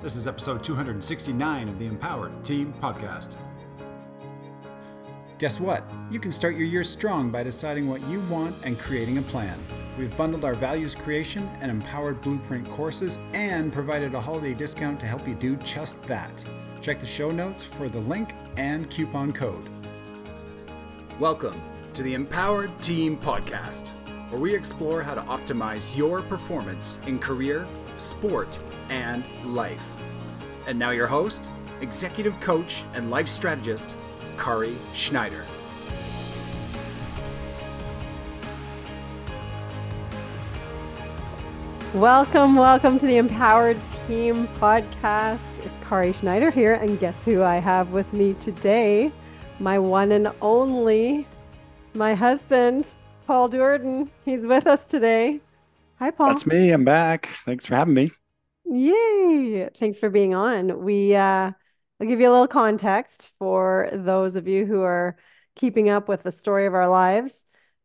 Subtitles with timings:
[0.00, 3.34] This is episode 269 of the Empowered Team Podcast.
[5.38, 5.82] Guess what?
[6.08, 9.58] You can start your year strong by deciding what you want and creating a plan.
[9.98, 15.06] We've bundled our values creation and empowered blueprint courses and provided a holiday discount to
[15.06, 16.44] help you do just that.
[16.80, 19.68] Check the show notes for the link and coupon code.
[21.18, 21.60] Welcome
[21.94, 23.88] to the Empowered Team Podcast,
[24.30, 27.66] where we explore how to optimize your performance in career,
[27.98, 28.58] sport,
[28.88, 29.84] and life.
[30.66, 31.50] And now, your host,
[31.80, 33.96] executive coach, and life strategist,
[34.36, 35.44] Kari Schneider.
[41.94, 45.40] Welcome, welcome to the Empowered Team podcast.
[45.64, 49.10] It's Kari Schneider here, and guess who I have with me today?
[49.58, 51.26] My one and only,
[51.94, 52.84] my husband,
[53.26, 54.08] Paul Duerden.
[54.24, 55.40] He's with us today.
[55.98, 56.28] Hi, Paul.
[56.28, 56.70] That's me.
[56.70, 57.28] I'm back.
[57.44, 58.12] Thanks for having me.
[58.64, 59.68] Yay!
[59.80, 60.84] Thanks for being on.
[60.84, 61.50] We uh,
[62.00, 65.16] I'll give you a little context for those of you who are
[65.56, 67.34] keeping up with the story of our lives.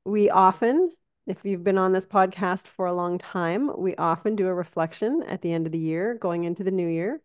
[0.06, 0.92] We often,
[1.26, 5.24] if you've been on this podcast for a long time, we often do a reflection
[5.28, 7.20] at the end of the year, going into the new year.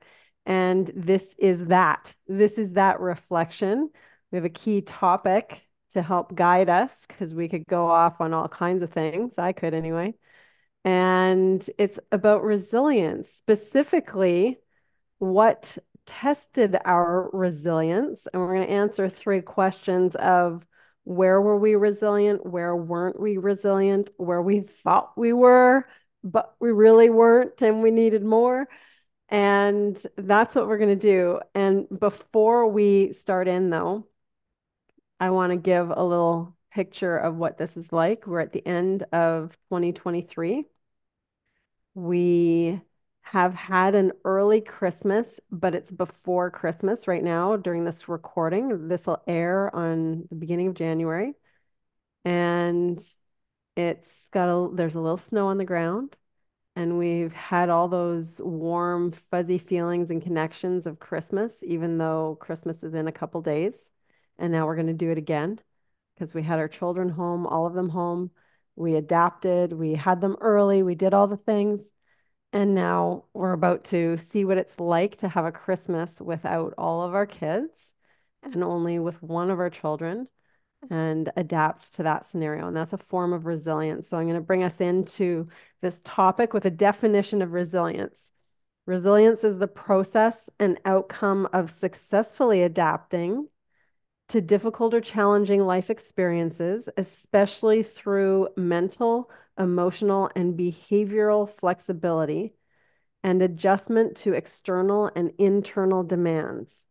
[0.46, 2.14] And this is that.
[2.26, 3.90] This is that reflection.
[4.32, 5.60] We have a key topic
[5.92, 9.34] to help guide us because we could go off on all kinds of things.
[9.36, 10.14] I could anyway
[10.88, 14.56] and it's about resilience, specifically
[15.18, 18.26] what tested our resilience.
[18.32, 20.64] And we're going to answer three questions of
[21.04, 25.86] where were we resilient, where weren't we resilient, where we thought we were,
[26.24, 28.66] but we really weren't and we needed more.
[29.28, 31.40] And that's what we're going to do.
[31.54, 34.06] And before we start in, though,
[35.20, 38.26] I want to give a little picture of what this is like.
[38.26, 40.64] We're at the end of 2023.
[41.98, 42.80] We
[43.22, 48.86] have had an early Christmas, but it's before Christmas right now during this recording.
[48.86, 51.34] This will air on the beginning of January.
[52.24, 53.02] And
[53.76, 56.16] it's got a there's a little snow on the ground
[56.76, 62.82] and we've had all those warm fuzzy feelings and connections of Christmas even though Christmas
[62.84, 63.74] is in a couple days.
[64.38, 65.60] And now we're going to do it again
[66.14, 68.30] because we had our children home, all of them home.
[68.78, 71.82] We adapted, we had them early, we did all the things.
[72.52, 77.02] And now we're about to see what it's like to have a Christmas without all
[77.02, 77.72] of our kids
[78.42, 80.28] and only with one of our children
[80.90, 82.68] and adapt to that scenario.
[82.68, 84.08] And that's a form of resilience.
[84.08, 85.48] So I'm going to bring us into
[85.82, 88.16] this topic with a definition of resilience.
[88.86, 93.48] Resilience is the process and outcome of successfully adapting
[94.28, 102.54] to difficult or challenging life experiences, especially through mental, emotional, and behavioral flexibility
[103.24, 106.82] and adjustment to external and internal demands.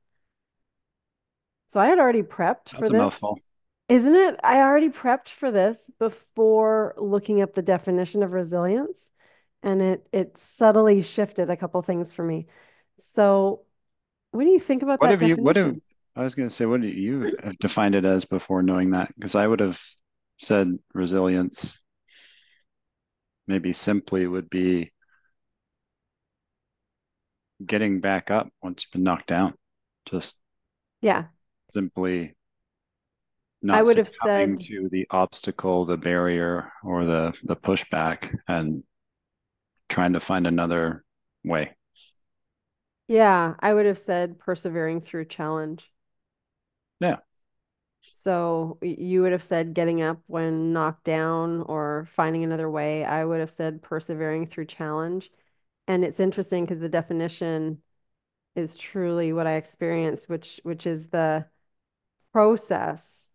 [1.73, 3.09] So I had already prepped That's for this.
[3.09, 3.41] mouthful.
[3.89, 4.39] Isn't it?
[4.43, 8.97] I already prepped for this before looking up the definition of resilience,
[9.63, 12.47] and it it subtly shifted a couple things for me.
[13.15, 13.65] So,
[14.31, 15.81] what do you think about What that have you, what have, definition?
[16.17, 18.91] I was going to say, what do you have uh, defined it as before knowing
[18.91, 19.13] that?
[19.15, 19.79] Because I would have
[20.37, 21.79] said resilience
[23.47, 24.91] maybe simply would be
[27.65, 29.53] getting back up once you've been knocked down.
[30.05, 30.39] Just
[31.01, 31.27] Yeah,
[31.73, 32.35] simply
[33.71, 38.83] I not would have said to the obstacle, the barrier, or the the pushback and
[39.89, 41.03] trying to find another
[41.43, 41.75] way.
[43.09, 45.91] Yeah, I would have said persevering through challenge.
[46.99, 47.17] Yeah.
[48.23, 53.03] So you would have said getting up when knocked down or finding another way.
[53.03, 55.29] I would have said persevering through challenge.
[55.87, 57.81] And it's interesting because the definition
[58.55, 61.47] is truly what I experienced, which which is the
[62.33, 63.27] process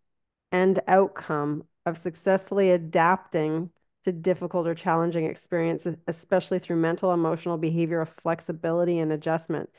[0.53, 3.71] and outcome of successfully adapting
[4.05, 9.71] to difficult or challenging experiences, especially through mental, emotional, behavioral flexibility and adjustment.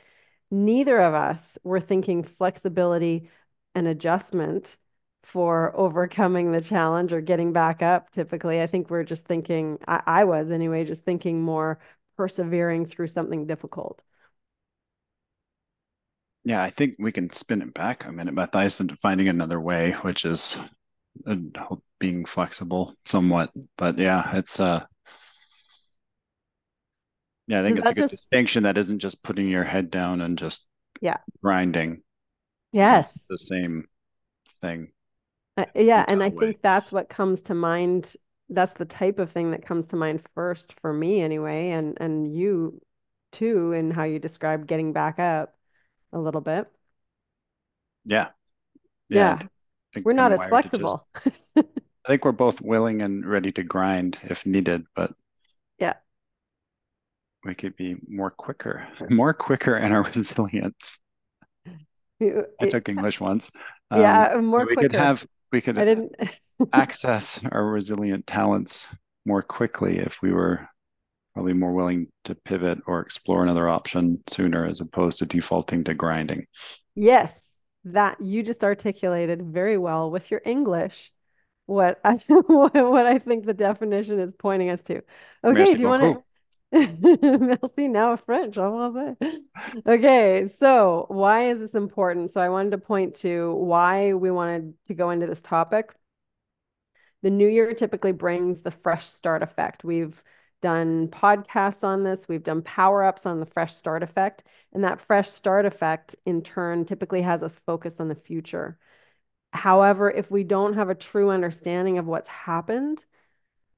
[0.50, 3.30] Neither of us were thinking flexibility
[3.74, 4.76] and adjustment
[5.22, 8.10] for overcoming the challenge or getting back up.
[8.10, 11.78] Typically, I think we're just thinking, I, I was anyway, just thinking more
[12.16, 14.02] persevering through something difficult.
[16.44, 19.92] Yeah, I think we can spin it back a minute, Matthias, into finding another way,
[20.02, 20.58] which is
[21.26, 21.36] uh,
[21.98, 23.50] being flexible somewhat.
[23.78, 24.84] But yeah, it's uh
[27.46, 30.20] yeah, I think it's a good just, distinction that isn't just putting your head down
[30.20, 30.66] and just
[31.00, 32.03] yeah, grinding.
[32.74, 33.18] Yes.
[33.30, 33.88] The same
[34.60, 34.88] thing.
[35.56, 36.46] Uh, yeah, and I away.
[36.46, 38.06] think that's what comes to mind.
[38.50, 42.34] That's the type of thing that comes to mind first for me anyway, and and
[42.36, 42.80] you
[43.32, 45.54] too in how you describe getting back up
[46.12, 46.66] a little bit.
[48.04, 48.28] Yeah.
[49.08, 49.38] Yeah.
[49.92, 51.06] Think We're not I'm as to just- flexible.
[51.56, 55.14] I think we're both willing and ready to grind if needed, but
[55.78, 55.94] Yeah.
[57.44, 61.00] we could be more quicker, more quicker in our resilience.
[62.60, 63.50] I took English once.
[63.90, 66.14] Um, yeah, more we could have we could I didn't.
[66.72, 68.86] access our resilient talents
[69.26, 70.66] more quickly if we were
[71.34, 75.94] probably more willing to pivot or explore another option sooner as opposed to defaulting to
[75.94, 76.46] grinding.
[76.94, 77.30] Yes,
[77.84, 81.12] that you just articulated very well with your English
[81.66, 84.96] what I what I think the definition is pointing us to.
[84.96, 85.04] Okay,
[85.54, 86.22] Merci do you want to
[86.72, 88.56] Merci, now French.
[89.86, 92.32] Okay, so why is this important?
[92.32, 95.94] So I wanted to point to why we wanted to go into this topic.
[97.22, 99.84] The new year typically brings the fresh start effect.
[99.84, 100.20] We've
[100.60, 105.00] done podcasts on this, we've done power ups on the fresh start effect, and that
[105.06, 108.78] fresh start effect in turn typically has us focused on the future.
[109.52, 113.04] However, if we don't have a true understanding of what's happened,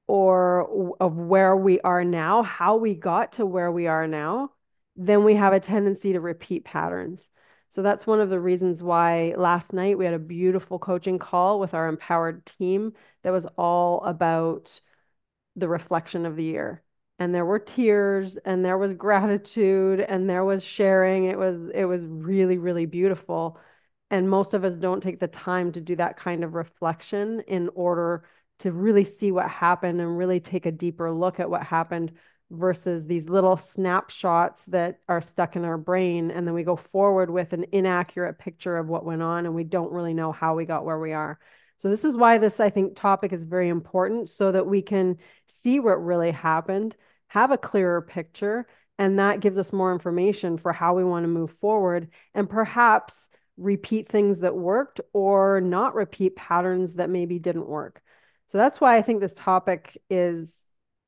[0.07, 4.51] or of where we are now, how we got to where we are now,
[4.95, 7.29] then we have a tendency to repeat patterns.
[7.69, 11.59] So that's one of the reasons why last night we had a beautiful coaching call
[11.59, 12.93] with our empowered team
[13.23, 14.79] that was all about
[15.55, 16.83] the reflection of the year.
[17.19, 21.25] And there were tears and there was gratitude and there was sharing.
[21.25, 23.59] It was it was really really beautiful.
[24.09, 27.69] And most of us don't take the time to do that kind of reflection in
[27.75, 28.23] order
[28.59, 32.11] to really see what happened and really take a deeper look at what happened
[32.49, 36.31] versus these little snapshots that are stuck in our brain.
[36.31, 39.63] And then we go forward with an inaccurate picture of what went on and we
[39.63, 41.39] don't really know how we got where we are.
[41.77, 45.17] So, this is why this, I think, topic is very important so that we can
[45.61, 46.95] see what really happened,
[47.27, 48.65] have a clearer picture,
[48.97, 53.27] and that gives us more information for how we want to move forward and perhaps
[53.57, 58.01] repeat things that worked or not repeat patterns that maybe didn't work.
[58.47, 60.53] So that's why I think this topic is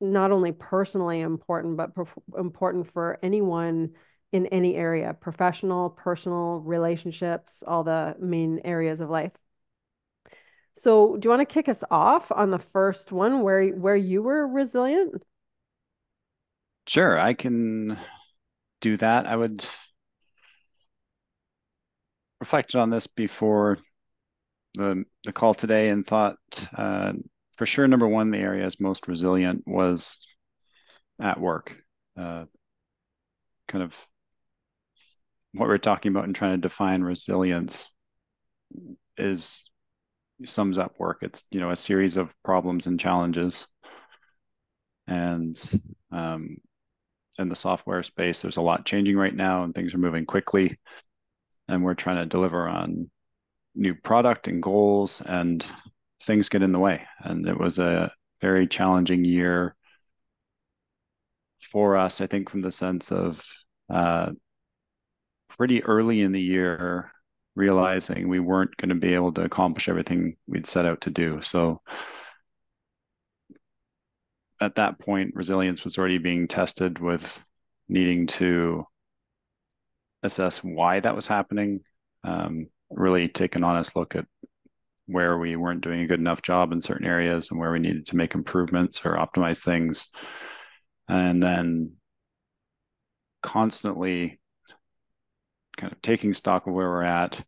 [0.01, 1.91] not only personally important, but
[2.37, 3.91] important for anyone
[4.31, 9.31] in any area professional, personal, relationships, all the main areas of life.
[10.75, 14.21] So, do you want to kick us off on the first one where where you
[14.21, 15.23] were resilient?
[16.87, 17.97] Sure, I can
[18.81, 19.27] do that.
[19.27, 19.65] I would
[22.39, 23.77] reflected on this before
[24.75, 26.37] the the call today and thought
[26.75, 27.13] uh,
[27.57, 30.25] for sure number one the areas most resilient was
[31.21, 31.75] at work.
[32.17, 32.45] Uh,
[33.67, 33.95] kind of
[35.53, 37.93] what we're talking about and trying to define resilience
[39.17, 39.69] is
[40.45, 41.19] sums up work.
[41.21, 43.67] It's you know a series of problems and challenges.
[45.07, 45.59] And
[46.11, 46.57] um,
[47.39, 50.77] in the software space there's a lot changing right now and things are moving quickly.
[51.67, 53.09] And we're trying to deliver on
[53.79, 55.65] new product and goals and
[56.23, 57.01] things get in the way.
[57.19, 58.11] And it was a
[58.41, 59.75] very challenging year
[61.71, 63.43] for us i think from the sense of
[63.89, 64.31] uh,
[65.49, 67.11] pretty early in the year
[67.59, 71.41] realizing we weren't going to be able to accomplish everything we'd set out to do.
[71.41, 71.81] So
[74.61, 77.43] at that point resilience was already being tested with
[77.89, 78.85] needing to
[80.23, 81.81] assess why that was happening.
[82.23, 84.25] Um, really take an honest look at
[85.05, 88.05] where we weren't doing a good enough job in certain areas and where we needed
[88.05, 90.07] to make improvements or optimize things.
[91.07, 91.93] And then
[93.41, 94.39] constantly
[95.77, 97.43] kind of taking stock of where we're at,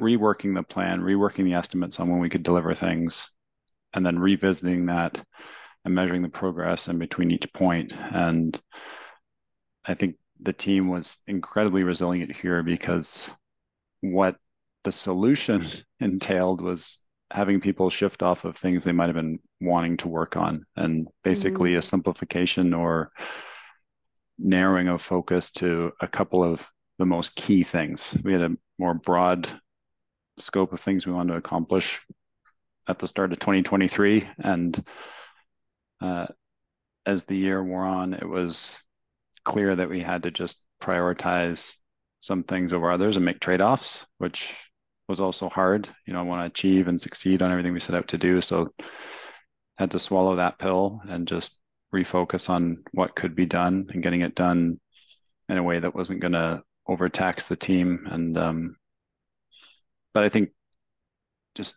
[0.00, 3.28] reworking the plan, reworking the estimates on when we could deliver things,
[3.92, 5.24] and then revisiting that
[5.84, 7.92] and measuring the progress in between each point.
[7.92, 8.60] And
[9.84, 13.28] I think the team was incredibly resilient here because
[14.00, 14.36] what
[14.84, 15.66] the solution
[16.00, 17.00] entailed was
[17.32, 21.08] having people shift off of things they might have been wanting to work on and
[21.24, 21.80] basically mm-hmm.
[21.80, 23.10] a simplification or
[24.38, 26.66] narrowing of focus to a couple of
[26.98, 28.16] the most key things.
[28.22, 29.48] We had a more broad
[30.38, 32.00] scope of things we wanted to accomplish
[32.88, 34.84] at the start of 2023 and
[36.00, 36.26] uh,
[37.04, 38.78] as the year wore on it was
[39.44, 41.74] clear that we had to just prioritize
[42.20, 44.52] some things over others and make trade-offs, which
[45.08, 45.88] was also hard.
[46.06, 48.40] You know, I want to achieve and succeed on everything we set out to do.
[48.40, 48.72] So
[49.78, 51.58] had to swallow that pill and just
[51.94, 54.80] refocus on what could be done and getting it done
[55.48, 58.06] in a way that wasn't going to overtax the team.
[58.10, 58.76] And um,
[60.12, 60.50] but I think
[61.54, 61.76] just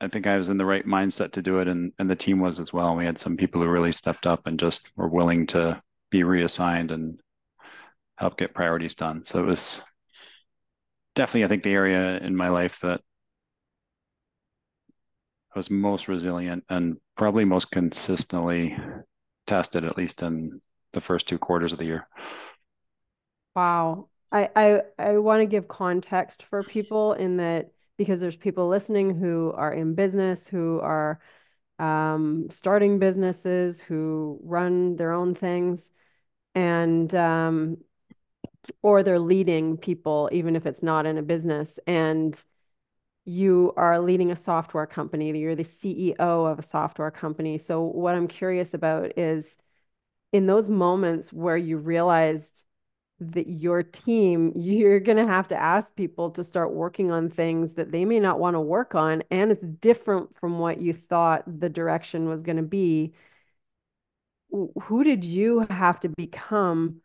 [0.00, 2.40] I think I was in the right mindset to do it, and and the team
[2.40, 2.94] was as well.
[2.94, 6.90] We had some people who really stepped up and just were willing to be reassigned
[6.90, 7.18] and
[8.16, 9.24] help get priorities done.
[9.24, 9.80] So it was
[11.14, 13.00] definitely, I think, the area in my life that
[15.54, 18.76] I was most resilient and probably most consistently
[19.46, 20.60] tested, at least in
[20.92, 22.08] the first two quarters of the year.
[23.54, 24.08] Wow.
[24.32, 29.16] I, I, I want to give context for people in that because there's people listening
[29.16, 31.20] who are in business, who are
[31.78, 35.84] um, starting businesses, who run their own things,
[36.54, 37.78] and um,
[38.82, 41.78] or they're leading people, even if it's not in a business.
[41.86, 42.42] And
[43.24, 47.58] you are leading a software company, you're the CEO of a software company.
[47.58, 49.46] So, what I'm curious about is
[50.32, 52.64] in those moments where you realized
[53.20, 57.72] that your team, you're going to have to ask people to start working on things
[57.76, 59.22] that they may not want to work on.
[59.30, 63.14] And it's different from what you thought the direction was going to be.
[64.84, 67.00] Who did you have to become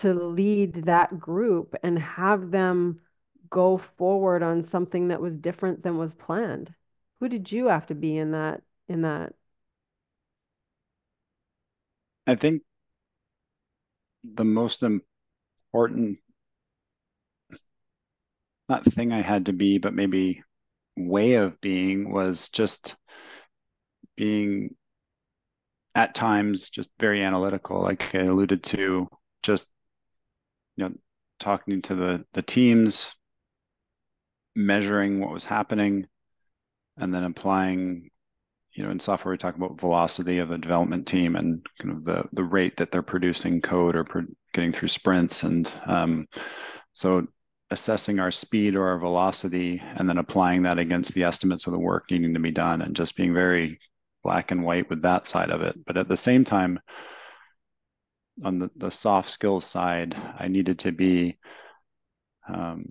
[0.00, 3.00] to lead that group and have them
[3.48, 6.72] go forward on something that was different than was planned?
[7.20, 9.34] Who did you have to be in that in that?
[12.26, 12.62] I think
[14.24, 16.18] the most important
[18.68, 20.42] not thing I had to be, but maybe
[20.96, 22.96] way of being was just
[24.16, 24.74] being
[25.94, 29.08] at times just very analytical, like I alluded to,
[29.42, 29.66] just
[30.76, 30.94] you know,
[31.38, 33.10] talking to the the teams,
[34.54, 36.06] measuring what was happening,
[36.96, 38.10] and then applying.
[38.72, 42.04] You know, in software, we talk about velocity of a development team and kind of
[42.04, 46.26] the the rate that they're producing code or pro- getting through sprints, and um,
[46.92, 47.26] so
[47.70, 51.78] assessing our speed or our velocity, and then applying that against the estimates of the
[51.78, 53.78] work needing to be done, and just being very
[54.22, 55.76] black and white with that side of it.
[55.86, 56.78] But at the same time,
[58.44, 61.38] on the, the soft skills side, I needed to be,
[62.48, 62.86] um,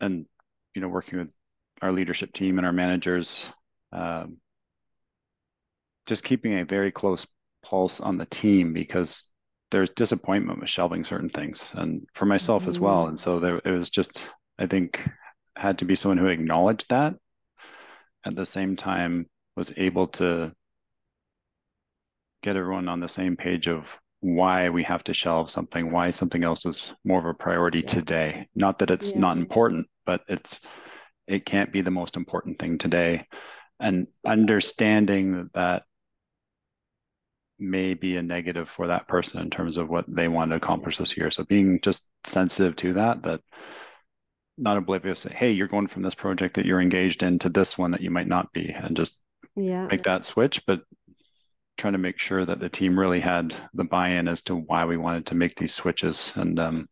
[0.00, 0.26] and
[0.74, 1.32] you know, working with
[1.82, 3.46] our leadership team and our managers,
[3.92, 4.38] um,
[6.06, 7.26] just keeping a very close
[7.64, 9.30] pulse on the team because
[9.70, 12.70] there's disappointment with shelving certain things, and for myself mm-hmm.
[12.70, 13.02] as well.
[13.02, 13.10] Mm-hmm.
[13.10, 14.24] And so there, it was just,
[14.58, 15.08] I think,
[15.56, 17.14] had to be someone who acknowledged that,
[18.24, 20.52] at the same time was able to
[22.42, 26.42] get everyone on the same page of why we have to shelve something, why something
[26.42, 27.86] else is more of a priority yeah.
[27.86, 28.48] today.
[28.54, 29.20] Not that it's yeah.
[29.20, 30.60] not important, but it's
[31.26, 33.26] it can't be the most important thing today.
[33.80, 35.82] And understanding that that
[37.58, 40.98] may be a negative for that person in terms of what they want to accomplish
[40.98, 41.30] this year.
[41.30, 43.40] So being just sensitive to that, that
[44.58, 47.76] not oblivious say, hey, you're going from this project that you're engaged in to this
[47.76, 49.20] one that you might not be, and just
[49.54, 49.86] yeah.
[49.86, 50.82] make that switch, but
[51.76, 54.96] trying to make sure that the team really had the buy-in as to why we
[54.96, 56.32] wanted to make these switches.
[56.34, 56.88] And um,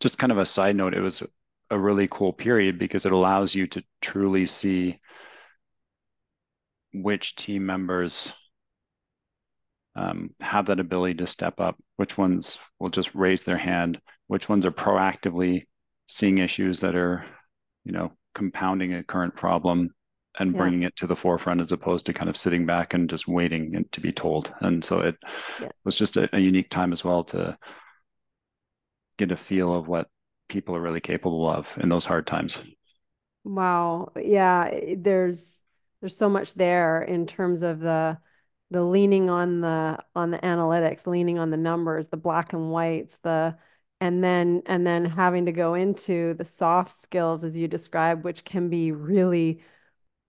[0.00, 1.22] just kind of a side note, it was
[1.70, 5.00] a really cool period because it allows you to truly see
[6.92, 8.32] which team members
[9.96, 14.48] um, have that ability to step up, which ones will just raise their hand, which
[14.48, 15.64] ones are proactively
[16.06, 17.24] seeing issues that are,
[17.84, 19.94] you know, compounding a current problem
[20.38, 20.58] and yeah.
[20.58, 23.84] bringing it to the forefront as opposed to kind of sitting back and just waiting
[23.92, 24.52] to be told.
[24.60, 25.16] And so it
[25.60, 25.68] yeah.
[25.84, 27.56] was just a, a, unique time as well to
[29.18, 30.08] get a feel of what
[30.48, 32.58] people are really capable of in those hard times.
[33.44, 34.12] Wow.
[34.20, 35.44] Yeah, there's
[36.00, 38.18] there's so much there in terms of the
[38.70, 43.16] the leaning on the on the analytics, leaning on the numbers, the black and whites,
[43.22, 43.56] the
[44.00, 48.44] and then and then having to go into the soft skills as you described, which
[48.44, 49.62] can be really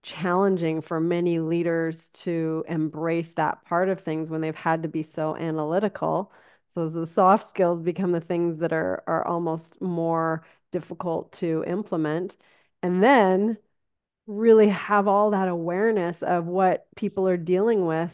[0.08, 5.04] challenging for many leaders to embrace that part of things when they've had to be
[5.04, 6.32] so analytical.
[6.74, 12.38] So the soft skills become the things that are are almost more difficult to implement.
[12.84, 13.58] And then
[14.28, 18.14] really have all that awareness of what people are dealing with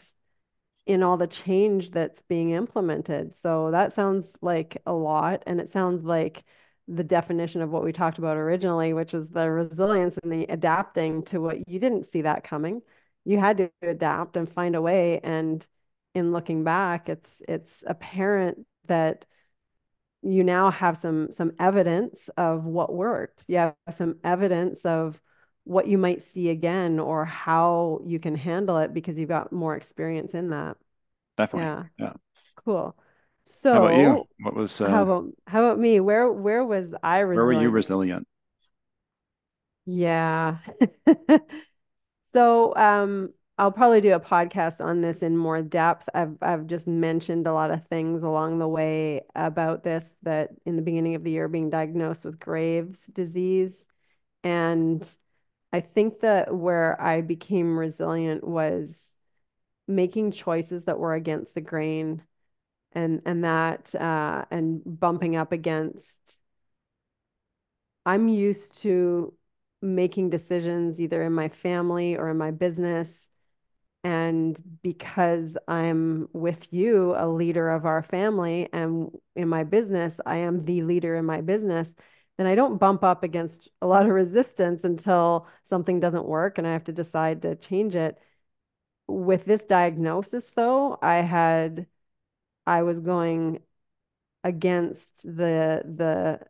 [0.85, 3.33] in all the change that's being implemented.
[3.41, 6.43] So that sounds like a lot and it sounds like
[6.87, 11.23] the definition of what we talked about originally, which is the resilience and the adapting
[11.25, 12.81] to what you didn't see that coming.
[13.25, 15.19] You had to adapt and find a way.
[15.23, 15.65] And
[16.13, 19.25] in looking back, it's it's apparent that
[20.21, 23.43] you now have some some evidence of what worked.
[23.47, 25.19] You have some evidence of
[25.65, 29.75] what you might see again or how you can handle it because you've got more
[29.75, 30.77] experience in that.
[31.37, 31.69] Definitely.
[31.97, 32.05] Yeah.
[32.05, 32.13] Yeah.
[32.55, 32.95] Cool.
[33.47, 34.19] So how about you?
[34.39, 35.99] What was uh, how about how about me?
[35.99, 37.35] Where where was I resilient?
[37.35, 38.27] Where were you resilient?
[39.85, 40.57] Yeah.
[42.33, 46.09] so um I'll probably do a podcast on this in more depth.
[46.13, 50.75] I've I've just mentioned a lot of things along the way about this that in
[50.75, 53.73] the beginning of the year being diagnosed with Graves disease
[54.43, 55.07] and
[55.73, 58.89] I think that where I became resilient was
[59.87, 62.23] making choices that were against the grain
[62.93, 66.07] and and that uh, and bumping up against
[68.05, 69.33] I'm used to
[69.81, 73.09] making decisions either in my family or in my business
[74.03, 80.37] and because I'm with you, a leader of our family, and in my business, I
[80.37, 81.89] am the leader in my business,
[82.37, 86.67] then I don't bump up against a lot of resistance until something doesn't work and
[86.67, 88.17] I have to decide to change it.
[89.07, 91.87] With this diagnosis, though, I had,
[92.65, 93.59] I was going
[94.43, 96.41] against the the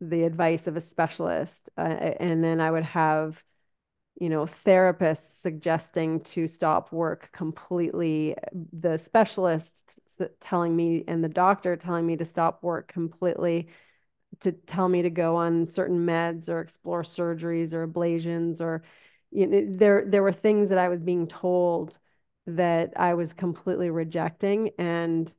[0.00, 3.42] the advice of a specialist, uh, and then I would have,
[4.20, 8.36] you know, therapists suggesting to stop work completely,
[8.72, 9.72] the specialist
[10.40, 13.68] telling me, and the doctor telling me to stop work completely
[14.40, 18.82] to tell me to go on certain meds or explore surgeries or ablations or
[19.32, 21.94] you know, there there were things that I was being told
[22.48, 25.32] that I was completely rejecting and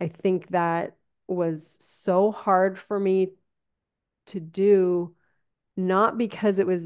[0.00, 3.30] I think that was so hard for me
[4.26, 5.14] to do
[5.76, 6.82] not because it was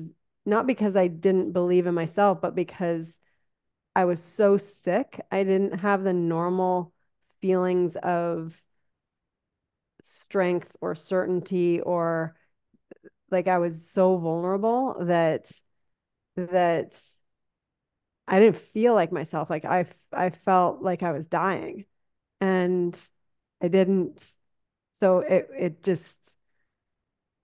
[0.47, 3.09] not because I didn't believe in myself but because
[3.97, 6.93] I was so sick I didn't have the normal
[7.41, 8.55] feelings of
[10.05, 12.37] strength or certainty or
[13.31, 15.47] like I was so vulnerable that
[16.37, 16.93] that
[18.27, 19.51] I didn't feel like myself.
[19.51, 21.87] Like I I felt like I was dying
[22.41, 22.97] and
[23.63, 24.35] I didn't
[25.01, 26.19] so it it just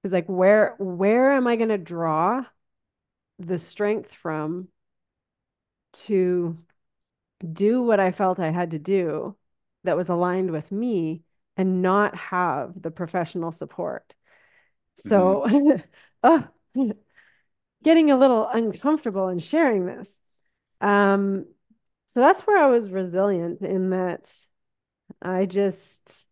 [0.03, 2.45] was like where where am I going to draw
[3.39, 4.69] the strength from
[5.93, 6.59] to
[7.53, 9.37] do what I felt I had to do
[9.85, 11.25] that was aligned with me
[11.57, 14.15] and not have the professional support.
[15.09, 15.83] So, mm-hmm.
[16.23, 16.49] oh,
[17.85, 20.09] getting a little uncomfortable in sharing this.
[20.81, 21.47] Um,
[22.15, 24.33] so that's where I was resilient in that
[25.23, 26.27] I just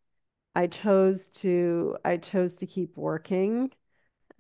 [0.55, 3.73] I chose to I chose to keep working.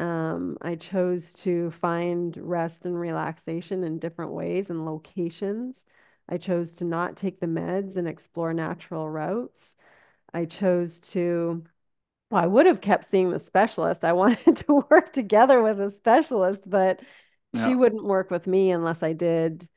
[0.00, 5.76] Um, I chose to find rest and relaxation in different ways and locations.
[6.28, 9.58] I chose to not take the meds and explore natural routes.
[10.32, 11.64] I chose to,
[12.30, 14.04] well, I would have kept seeing the specialist.
[14.04, 17.00] I wanted to work together with a specialist, but
[17.52, 17.66] yeah.
[17.66, 19.68] she wouldn't work with me unless I did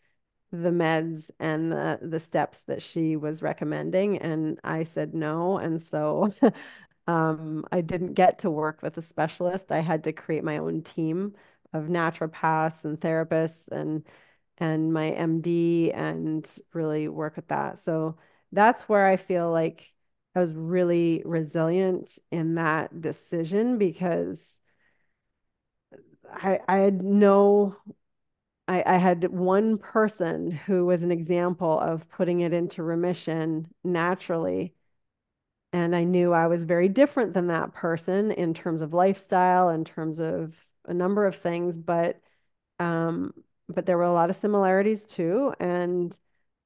[0.52, 5.82] the meds and the the steps that she was recommending and I said no and
[5.84, 6.34] so
[7.08, 9.72] um, I didn't get to work with a specialist.
[9.72, 11.36] I had to create my own team
[11.74, 14.04] of naturopaths and therapists and
[14.58, 17.84] and my MD and really work with that.
[17.84, 18.18] So
[18.52, 19.92] that's where I feel like
[20.36, 24.40] I was really resilient in that decision because
[26.32, 27.76] I, I had no,
[28.67, 34.74] I, I had one person who was an example of putting it into remission naturally.
[35.74, 39.86] And I knew I was very different than that person in terms of lifestyle, in
[39.86, 40.54] terms of
[40.86, 42.19] a number of things, but
[42.80, 43.34] um,
[43.69, 45.54] but there were a lot of similarities too.
[45.60, 46.17] And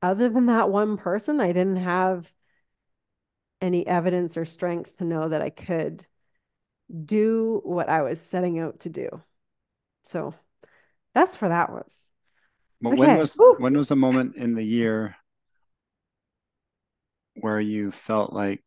[0.01, 2.31] other than that one person, I didn't have
[3.61, 6.05] any evidence or strength to know that I could
[7.05, 9.21] do what I was setting out to do.
[10.11, 10.35] So
[11.15, 11.91] that's where that was.
[12.81, 12.99] Well, okay.
[12.99, 13.55] when was Woo!
[13.57, 15.15] when was the moment in the year
[17.35, 18.61] where you felt like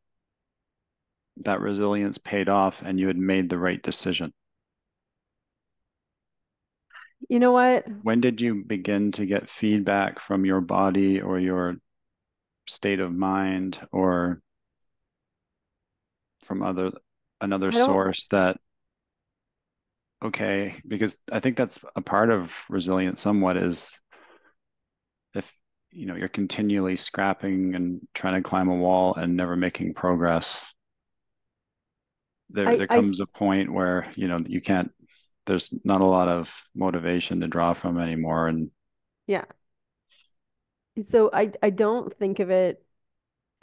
[1.44, 4.32] that resilience paid off and you had made the right decision?
[7.28, 7.84] You know what?
[8.02, 11.76] When did you begin to get feedback from your body or your
[12.66, 14.40] state of mind or
[16.42, 16.92] from other
[17.40, 18.58] another source that
[20.22, 23.92] okay because i think that's a part of resilience somewhat is
[25.34, 25.50] if
[25.90, 30.60] you know you're continually scrapping and trying to climb a wall and never making progress
[32.50, 34.90] there I, there comes I, a point where you know you can't
[35.46, 38.70] there's not a lot of motivation to draw from anymore and
[39.26, 39.44] yeah
[41.12, 42.84] so i i don't think of it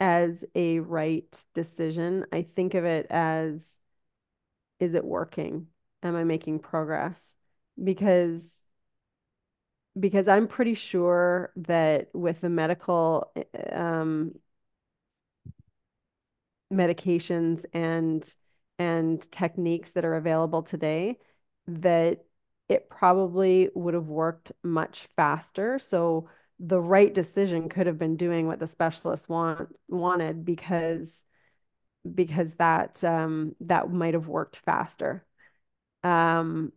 [0.00, 2.26] as a right decision.
[2.32, 3.62] I think of it as
[4.80, 5.68] is it working?
[6.02, 7.20] Am I making progress?
[7.82, 8.42] Because
[9.98, 13.32] because I'm pretty sure that with the medical
[13.72, 14.32] um,
[16.72, 18.24] medications and
[18.78, 21.18] and techniques that are available today,
[21.66, 22.24] that
[22.68, 25.78] it probably would have worked much faster.
[25.78, 26.28] So
[26.58, 31.10] the right decision could have been doing what the specialist want wanted because
[32.14, 35.24] because that um, that might have worked faster.
[36.06, 36.72] Um,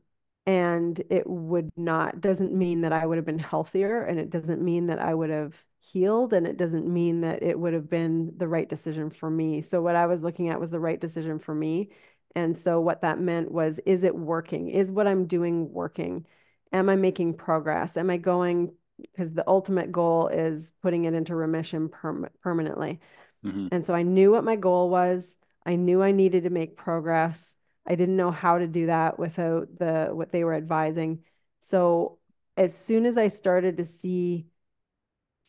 [0.45, 4.61] and it would not doesn't mean that I would have been healthier, and it doesn't
[4.61, 8.33] mean that I would have healed, and it doesn't mean that it would have been
[8.37, 9.61] the right decision for me.
[9.61, 11.91] So what I was looking at was the right decision for me.
[12.35, 14.69] And so what that meant was, is it working?
[14.69, 16.25] Is what I'm doing working?
[16.71, 17.97] Am I making progress?
[17.97, 18.73] Am I going?
[18.99, 22.99] Because the ultimate goal is putting it into remission perm- permanently.
[23.45, 23.67] Mm-hmm.
[23.71, 25.27] And so I knew what my goal was.
[25.65, 27.39] I knew I needed to make progress.
[27.87, 31.23] I didn't know how to do that without the what they were advising.
[31.69, 32.19] So
[32.57, 34.47] as soon as I started to see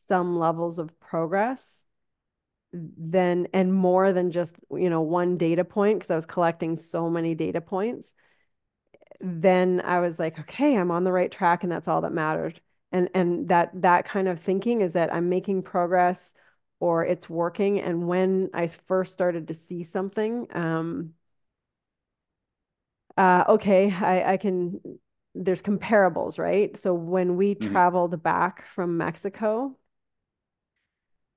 [0.08, 1.60] some levels of progress,
[2.72, 7.10] then and more than just, you know, one data point because I was collecting so
[7.10, 8.10] many data points,
[9.20, 12.60] then I was like, okay, I'm on the right track and that's all that mattered.
[12.92, 16.30] And and that that kind of thinking is that I'm making progress
[16.80, 17.80] or it's working.
[17.80, 21.14] And when I first started to see something, um,
[23.20, 24.80] uh, okay, I, I can,
[25.34, 26.74] there's comparables, right?
[26.82, 27.70] So when we mm-hmm.
[27.70, 29.76] traveled back from Mexico,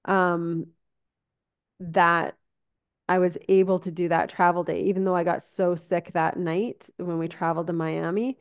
[0.06, 0.68] um,
[1.80, 2.38] that
[3.10, 6.38] I was able to do that travel day, even though I got so sick that
[6.38, 8.38] night when we traveled to Miami.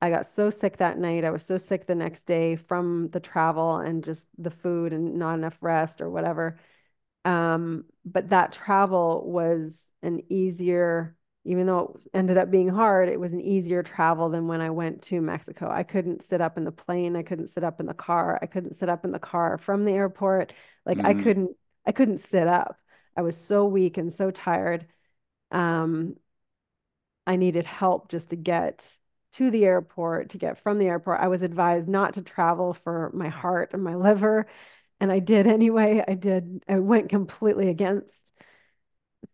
[0.00, 1.24] I got so sick that night.
[1.24, 5.16] I was so sick the next day from the travel and just the food and
[5.16, 6.58] not enough rest or whatever.
[7.24, 11.15] Um, but that travel was an easier,
[11.46, 14.70] even though it ended up being hard, it was an easier travel than when I
[14.70, 15.70] went to Mexico.
[15.70, 17.14] I couldn't sit up in the plane.
[17.16, 18.38] I couldn't sit up in the car.
[18.42, 20.52] I couldn't sit up in the car from the airport.
[20.84, 21.06] Like mm-hmm.
[21.06, 21.56] I couldn't,
[21.86, 22.78] I couldn't sit up.
[23.16, 24.86] I was so weak and so tired.
[25.52, 26.16] Um,
[27.26, 28.84] I needed help just to get
[29.34, 31.20] to the airport, to get from the airport.
[31.20, 34.46] I was advised not to travel for my heart and my liver.
[35.00, 36.02] And I did anyway.
[36.06, 38.10] I did, I went completely against.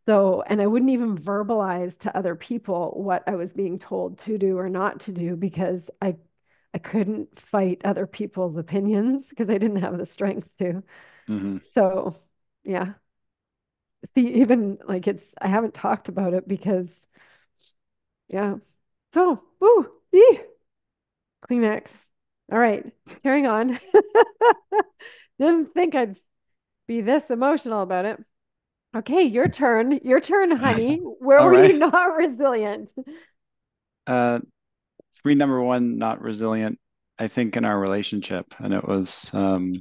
[0.06, 4.38] So, and I wouldn't even verbalize to other people what I was being told to
[4.38, 6.16] do or not to do because I
[6.74, 10.82] I couldn't fight other people's opinions because I didn't have the strength to.
[11.28, 11.58] Mm-hmm.
[11.74, 12.16] So,
[12.64, 12.94] yeah.
[14.14, 16.88] See, even like it's, I haven't talked about it because,
[18.28, 18.56] yeah.
[19.14, 20.40] So, woo, ee,
[21.48, 21.88] Kleenex.
[22.50, 22.84] All right,
[23.22, 23.78] carrying on.
[25.38, 26.16] Didn't think I'd
[26.86, 28.24] be this emotional about it.
[28.94, 30.00] Okay, your turn.
[30.04, 30.96] Your turn, honey.
[31.18, 31.72] Where were right.
[31.72, 32.92] you not resilient?
[34.06, 34.40] Uh,
[35.22, 36.78] three number one, not resilient.
[37.18, 39.74] I think in our relationship, and it was um,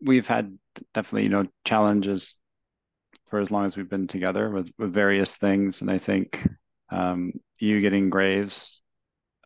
[0.00, 0.58] we've had
[0.94, 2.36] definitely you know challenges
[3.28, 6.46] for as long as we've been together with with various things and i think
[6.90, 8.80] um, you getting graves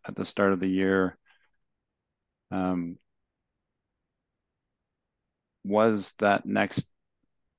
[0.07, 1.17] at the start of the year
[2.51, 2.97] um,
[5.63, 6.85] was that next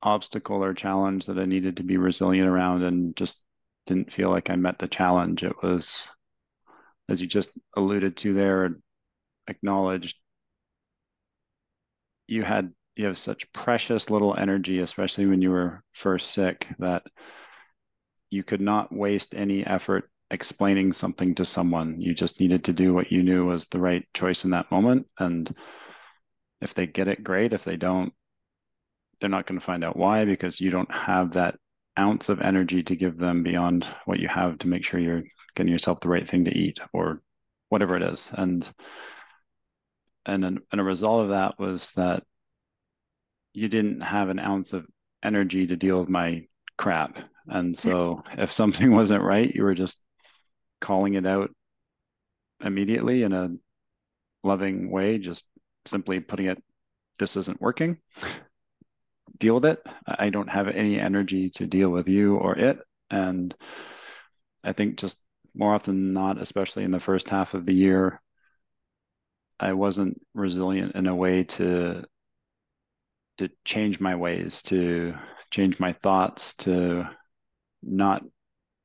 [0.03, 3.43] obstacle or challenge that i needed to be resilient around and just
[3.87, 6.07] didn't feel like i met the challenge it was
[7.09, 8.77] as you just alluded to there
[9.49, 10.17] acknowledged
[12.27, 17.03] you had you have such precious little energy, especially when you were first sick, that
[18.31, 22.01] you could not waste any effort explaining something to someone.
[22.01, 25.07] You just needed to do what you knew was the right choice in that moment.
[25.19, 25.55] And
[26.61, 27.53] if they get it, great.
[27.53, 28.13] If they don't,
[29.21, 31.57] they're not going to find out why because you don't have that
[31.99, 35.23] ounce of energy to give them beyond what you have to make sure you're
[35.55, 37.23] getting yourself the right thing to eat or
[37.69, 38.29] whatever it is.
[38.33, 38.69] And
[40.27, 42.23] and, and a result of that was that
[43.53, 44.87] you didn't have an ounce of
[45.23, 46.47] energy to deal with my
[46.79, 47.19] crap.
[47.47, 50.03] And so if something wasn't right, you were just
[50.81, 51.51] calling it out
[52.61, 53.51] immediately in a
[54.43, 55.45] loving way, just
[55.87, 56.63] simply putting it,
[57.19, 57.99] this isn't working.
[59.39, 59.83] deal with it.
[60.07, 62.79] I don't have any energy to deal with you or it.
[63.11, 63.55] And
[64.63, 65.19] I think just
[65.55, 68.21] more often than not, especially in the first half of the year,
[69.59, 72.05] I wasn't resilient in a way to
[73.39, 75.15] to change my ways, to
[75.51, 77.05] change my thoughts, to
[77.83, 78.23] not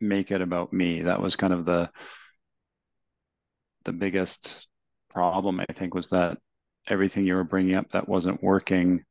[0.02, 1.04] make it about me.
[1.04, 1.90] That was kind of the
[3.86, 4.68] the biggest
[5.10, 6.38] problem I think was that
[6.88, 9.04] everything you were bringing up that wasn't working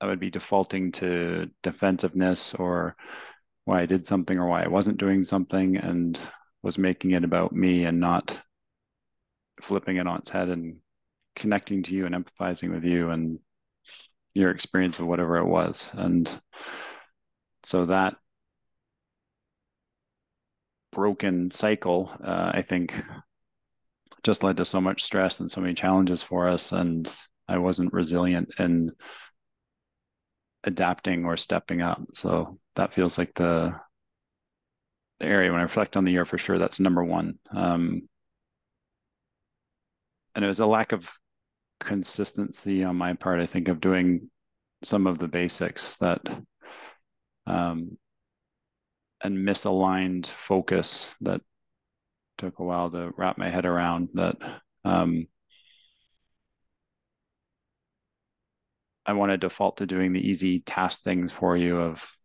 [0.00, 2.96] I would be defaulting to defensiveness or
[3.64, 6.18] why I did something or why I wasn't doing something and
[6.62, 8.38] was making it about me and not
[9.62, 10.76] flipping it on its head and
[11.34, 13.38] connecting to you and empathizing with you and
[14.34, 15.88] your experience of whatever it was.
[15.94, 16.30] And
[17.64, 18.16] so that
[20.92, 22.94] broken cycle, uh, I think,
[24.26, 26.72] just led to so much stress and so many challenges for us.
[26.72, 27.10] And
[27.48, 28.90] I wasn't resilient in
[30.64, 32.02] adapting or stepping up.
[32.12, 33.80] So that feels like the
[35.20, 36.58] the area when I reflect on the year for sure.
[36.58, 37.38] That's number one.
[37.54, 38.08] Um,
[40.34, 41.08] and it was a lack of
[41.80, 43.40] consistency on my part.
[43.40, 44.28] I think of doing
[44.82, 46.20] some of the basics that
[47.46, 47.96] um,
[49.22, 51.40] and misaligned focus that
[52.38, 54.36] took a while to wrap my head around that
[54.84, 55.26] um,
[59.04, 62.16] I want to default to doing the easy task things for you of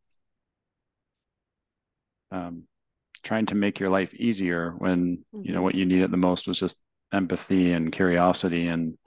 [2.32, 2.64] um,
[3.24, 5.46] trying to make your life easier when mm-hmm.
[5.46, 5.64] you know mm-hmm.
[5.64, 6.82] what you needed the most was just
[7.14, 8.98] empathy and curiosity and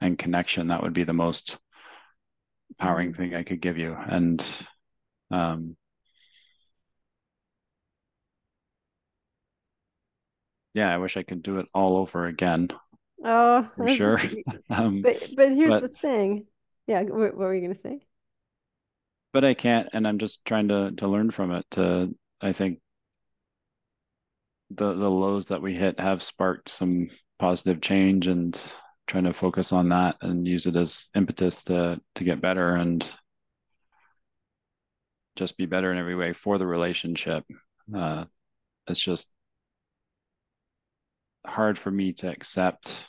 [0.00, 1.58] and connection that would be the most
[2.70, 3.22] empowering mm-hmm.
[3.22, 4.44] thing i could give you and
[5.30, 5.76] um
[10.74, 12.68] yeah i wish i could do it all over again
[13.24, 14.20] oh for sure.
[14.70, 16.46] um, but but here's but, the thing.
[16.86, 18.00] Yeah what, what were you going to say?
[19.32, 22.80] But i can't and i'm just trying to to learn from it to i think
[24.70, 28.60] the the lows that we hit have sparked some positive change and
[29.06, 33.04] trying to focus on that and use it as impetus to to get better and
[35.36, 37.44] just be better in every way for the relationship.
[37.94, 38.24] Uh,
[38.86, 39.32] it's just
[41.46, 43.06] hard for me to accept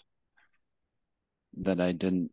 [1.57, 2.31] that I didn't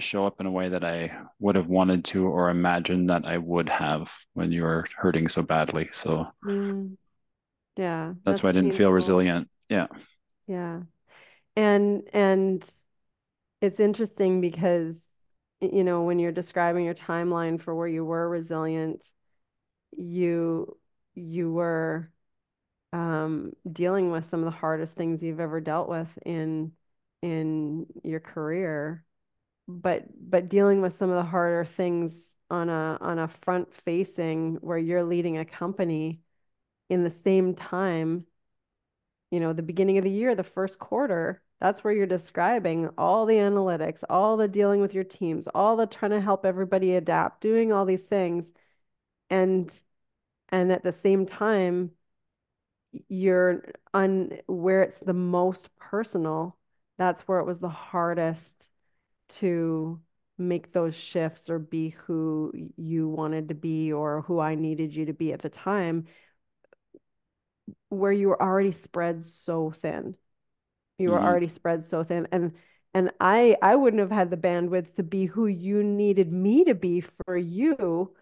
[0.00, 3.38] show up in a way that I would have wanted to or imagined that I
[3.38, 5.88] would have when you were hurting so badly.
[5.92, 6.96] So mm.
[7.76, 8.08] Yeah.
[8.08, 8.78] That's, that's why I didn't painful.
[8.78, 9.48] feel resilient.
[9.68, 9.86] Yeah.
[10.46, 10.80] Yeah.
[11.56, 12.64] And and
[13.60, 14.94] it's interesting because
[15.60, 19.00] you know, when you're describing your timeline for where you were resilient,
[19.96, 20.76] you
[21.14, 22.10] you were
[22.94, 26.72] um, dealing with some of the hardest things you've ever dealt with in
[27.22, 29.04] in your career,
[29.68, 32.14] but but dealing with some of the harder things
[32.50, 36.20] on a on a front facing where you're leading a company
[36.90, 38.26] in the same time,
[39.30, 43.26] you know, the beginning of the year, the first quarter, that's where you're describing all
[43.26, 47.40] the analytics, all the dealing with your teams, all the trying to help everybody adapt,
[47.40, 48.44] doing all these things.
[49.30, 49.72] And
[50.50, 51.92] and at the same time,
[53.08, 56.56] you're on where it's the most personal,
[56.98, 58.68] that's where it was the hardest
[59.28, 60.00] to
[60.36, 65.06] make those shifts or be who you wanted to be or who I needed you
[65.06, 66.06] to be at the time
[67.88, 70.16] where you were already spread so thin.
[70.98, 71.26] You were mm-hmm.
[71.26, 72.28] already spread so thin.
[72.32, 72.52] And
[72.92, 76.74] and I I wouldn't have had the bandwidth to be who you needed me to
[76.74, 78.14] be for you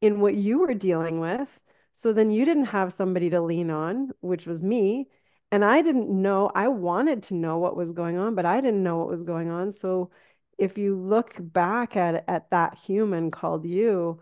[0.00, 1.48] in what you were dealing with.
[1.94, 5.08] So then you didn't have somebody to lean on, which was me.
[5.50, 8.82] And I didn't know, I wanted to know what was going on, but I didn't
[8.82, 9.76] know what was going on.
[9.76, 10.10] So
[10.58, 14.20] if you look back at at that human called you,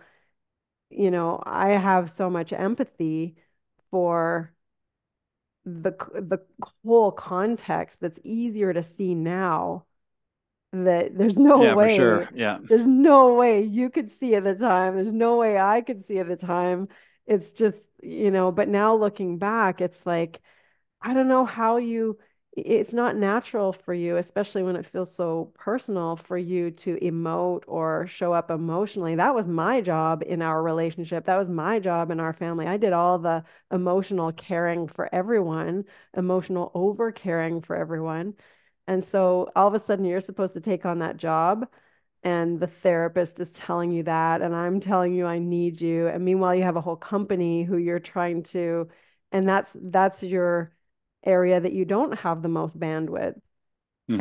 [0.90, 3.36] you know, I have so much empathy
[3.90, 4.52] for
[5.64, 6.38] the the
[6.84, 9.84] whole context that's easier to see now
[10.72, 12.28] that there's no yeah, way for sure.
[12.34, 16.06] yeah there's no way you could see at the time there's no way i could
[16.06, 16.88] see at the time
[17.26, 20.40] it's just you know but now looking back it's like
[21.02, 22.18] i don't know how you
[22.54, 27.62] it's not natural for you, especially when it feels so personal for you to emote
[27.66, 29.14] or show up emotionally.
[29.14, 31.24] That was my job in our relationship.
[31.24, 32.66] That was my job in our family.
[32.66, 38.34] I did all the emotional caring for everyone, emotional over caring for everyone.
[38.86, 41.66] And so all of a sudden, you're supposed to take on that job.
[42.24, 46.06] And the therapist is telling you that, and I'm telling you I need you.
[46.06, 48.88] And meanwhile, you have a whole company who you're trying to,
[49.32, 50.72] and that's that's your
[51.24, 53.40] area that you don't have the most bandwidth.
[54.10, 54.20] Mm-hmm.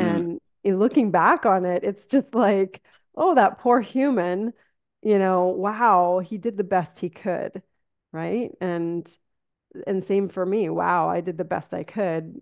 [0.64, 2.82] And looking back on it, it's just like,
[3.16, 4.54] oh, that poor human,
[5.02, 7.62] you know, wow, he did the best he could,
[8.12, 8.52] right?
[8.60, 9.10] And
[9.88, 10.70] and same for me.
[10.70, 12.42] Wow, I did the best I could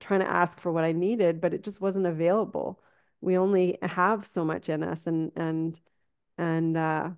[0.00, 2.82] trying to ask for what I needed, but it just wasn't available.
[3.20, 5.78] We only have so much in us and and
[6.38, 7.10] and uh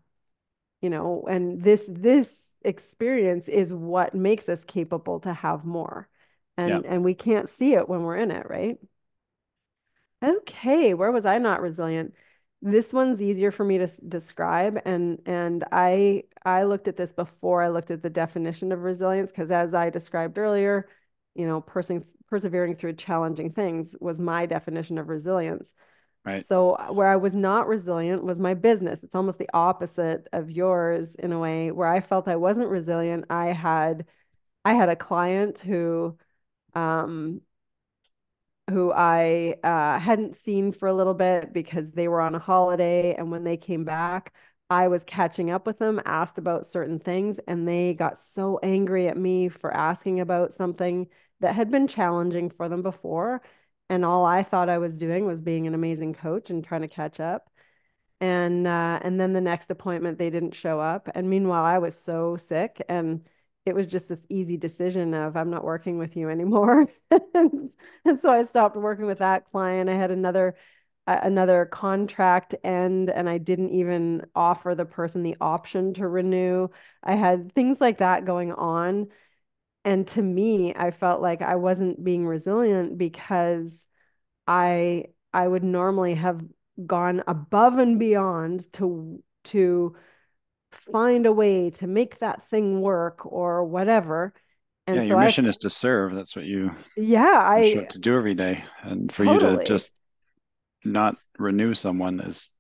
[0.83, 2.29] you know, and this this
[2.65, 6.09] experience is what makes us capable to have more
[6.57, 6.91] and yeah.
[6.93, 8.79] and we can't see it when we're in it, right?
[10.23, 12.15] Okay, where was I not resilient?
[12.61, 17.13] This one's easier for me to s- describe and and I I looked at this
[17.13, 20.89] before I looked at the definition of resilience because as I described earlier,
[21.35, 25.65] you know, persevering through challenging things was my definition of resilience.
[26.25, 26.47] Right.
[26.49, 29.01] So uh, where I was not resilient was my business.
[29.03, 33.27] It's almost the opposite of yours in a way where I felt I wasn't resilient.
[33.31, 34.07] I had
[34.65, 36.19] I had a client who
[36.75, 37.43] um
[38.71, 43.15] who I uh, hadn't seen for a little bit because they were on a holiday.
[43.15, 44.33] And when they came back,
[44.71, 49.09] I was catching up with them, asked about certain things, and they got so angry
[49.09, 51.09] at me for asking about something
[51.41, 53.43] that had been challenging for them before.
[53.93, 56.89] And all I thought I was doing was being an amazing coach and trying to
[56.89, 57.51] catch up.
[58.23, 61.11] And uh, and then the next appointment they didn't show up.
[61.15, 63.27] And meanwhile, I was so sick and
[63.67, 66.87] it was just this easy decision of I'm not working with you anymore.
[67.35, 67.71] and,
[68.07, 69.91] and so I stopped working with that client.
[69.91, 70.57] I had another
[71.07, 76.69] another contract end and I didn't even offer the person the option to renew.
[77.03, 79.09] I had things like that going on.
[79.85, 83.73] And to me, I felt like I wasn't being resilient because
[84.47, 86.41] I I would normally have
[86.87, 89.97] gone above and beyond to to
[90.93, 94.33] find a way to make that thing work or whatever.
[94.87, 96.15] And yeah, so your mission I, is to serve.
[96.15, 99.53] That's what you yeah I to do every day, and for totally.
[99.53, 99.93] you to just
[100.85, 102.51] not renew someone is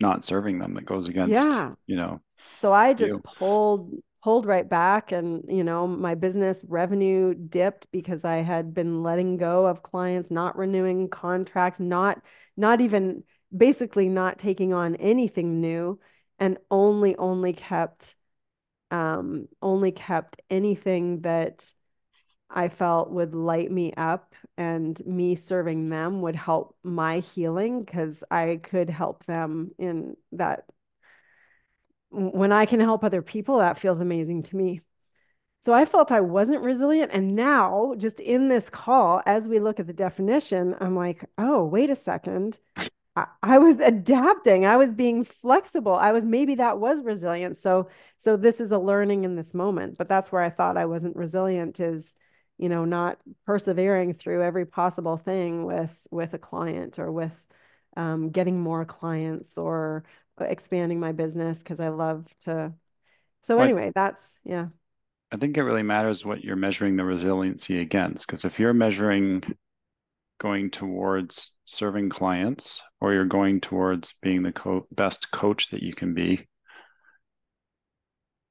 [0.00, 0.74] not serving them.
[0.74, 1.74] That goes against yeah.
[1.86, 2.20] you know.
[2.60, 3.22] So I just you.
[3.38, 9.02] pulled pulled right back, and you know my business revenue dipped because I had been
[9.02, 12.22] letting go of clients, not renewing contracts, not
[12.56, 13.24] not even
[13.56, 15.98] basically not taking on anything new
[16.38, 18.14] and only only kept
[18.90, 21.64] um only kept anything that
[22.50, 28.22] I felt would light me up and me serving them would help my healing because
[28.30, 30.64] I could help them in that
[32.10, 34.80] when I can help other people that feels amazing to me.
[35.60, 39.80] So I felt I wasn't resilient and now just in this call as we look
[39.80, 42.58] at the definition I'm like, "Oh, wait a second.
[43.42, 44.66] I, was adapting.
[44.66, 45.94] I was being flexible.
[45.94, 47.60] I was maybe that was resilience.
[47.60, 49.98] So so this is a learning in this moment.
[49.98, 52.04] But that's where I thought I wasn't resilient is,
[52.58, 57.32] you know, not persevering through every possible thing with with a client or with
[57.96, 60.04] um, getting more clients or
[60.44, 62.72] expanding my business because I love to.
[63.46, 64.66] So anyway, that's yeah.
[65.30, 68.26] I think it really matters what you're measuring the resiliency against.
[68.26, 69.42] Because if you're measuring
[70.38, 75.92] going towards serving clients or you're going towards being the co- best coach that you
[75.94, 76.46] can be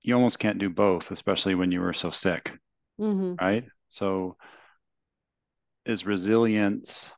[0.01, 2.53] you almost can't do both especially when you were so sick
[2.99, 3.33] mm-hmm.
[3.43, 4.35] right so
[5.85, 7.09] is resilience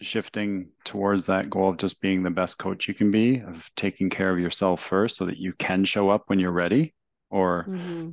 [0.00, 4.10] shifting towards that goal of just being the best coach you can be of taking
[4.10, 6.94] care of yourself first so that you can show up when you're ready
[7.30, 8.10] or mm-hmm.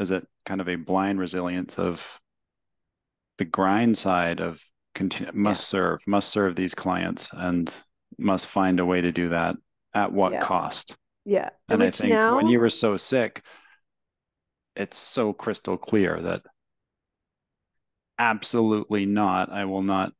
[0.00, 2.02] is it kind of a blind resilience of
[3.38, 4.62] the grind side of
[4.94, 5.78] continue, must yeah.
[5.78, 7.76] serve, must serve these clients and
[8.18, 9.56] must find a way to do that
[9.94, 10.40] at what yeah.
[10.40, 10.96] cost.
[11.24, 11.50] Yeah.
[11.68, 12.36] And, and I think now...
[12.36, 13.42] when you were so sick,
[14.76, 16.42] it's so crystal clear that
[18.18, 20.12] absolutely not, I will not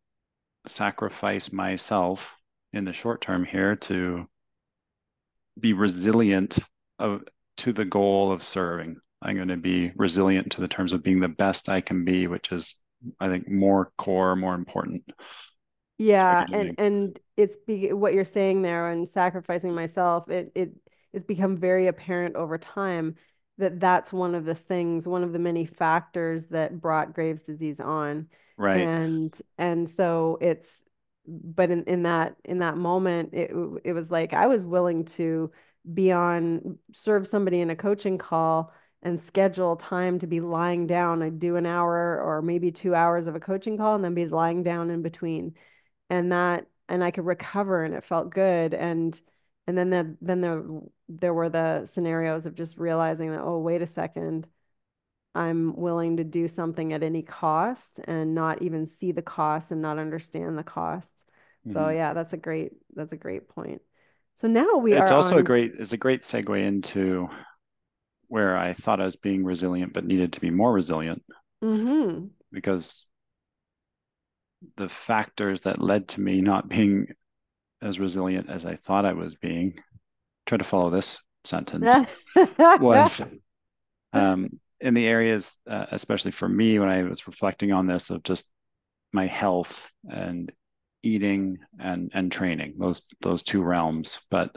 [0.66, 2.33] sacrifice myself
[2.72, 4.27] in the short term here to
[5.59, 6.59] be resilient
[6.98, 7.22] of
[7.59, 8.96] to the goal of serving.
[9.22, 12.27] I'm going to be resilient to the terms of being the best I can be,
[12.27, 12.77] which is
[13.20, 15.05] I think more core, more important.
[15.98, 20.29] Yeah, and and it's be, what you're saying there and sacrificing myself.
[20.29, 20.72] It it
[21.12, 23.14] it's become very apparent over time
[23.59, 27.79] that that's one of the things, one of the many factors that brought Graves' disease
[27.79, 28.29] on.
[28.57, 28.81] Right.
[28.81, 30.69] And and so it's
[31.27, 33.51] but in, in that in that moment it
[33.85, 35.51] it was like I was willing to
[35.93, 41.23] be on serve somebody in a coaching call and schedule time to be lying down.
[41.23, 44.27] I'd do an hour or maybe two hours of a coaching call and then be
[44.27, 45.55] lying down in between.
[46.09, 48.73] And that, and I could recover and it felt good.
[48.73, 49.19] And,
[49.67, 53.83] and then the, then the, there were the scenarios of just realizing that, oh, wait
[53.83, 54.47] a second,
[55.35, 59.83] I'm willing to do something at any cost and not even see the cost and
[59.83, 61.11] not understand the costs.
[61.66, 61.73] Mm-hmm.
[61.73, 63.83] So yeah, that's a great, that's a great point.
[64.40, 65.05] So now we it's are.
[65.05, 65.40] It's also on...
[65.40, 67.29] a great, it's a great segue into
[68.29, 71.22] where I thought I was being resilient but needed to be more resilient
[71.62, 72.26] mm-hmm.
[72.53, 73.07] because
[74.76, 77.09] the factors that led to me not being
[77.82, 79.78] as resilient as I thought I was being,
[80.47, 82.09] try to follow this sentence,
[82.57, 83.22] was
[84.12, 88.22] um, in the areas, uh, especially for me, when I was reflecting on this, of
[88.22, 88.51] just
[89.12, 90.53] my health and
[91.03, 94.57] eating and and training those those two realms but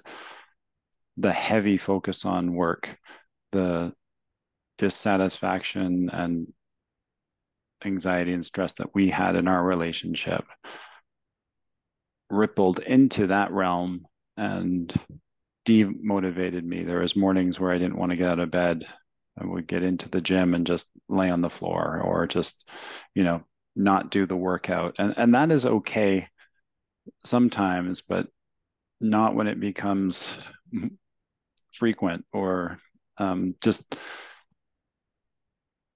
[1.17, 2.97] the heavy focus on work
[3.51, 3.91] the
[4.77, 6.47] dissatisfaction and
[7.85, 10.45] anxiety and stress that we had in our relationship
[12.29, 14.05] rippled into that realm
[14.35, 14.93] and
[15.65, 16.83] demotivated me.
[16.83, 18.85] There was mornings where I didn't want to get out of bed.
[19.39, 22.69] I would get into the gym and just lay on the floor or just,
[23.13, 23.43] you know,
[23.75, 24.95] not do the workout.
[24.97, 26.27] And and that is okay
[27.25, 28.27] sometimes, but
[28.99, 30.35] not when it becomes
[31.71, 32.79] frequent or
[33.17, 33.95] um, just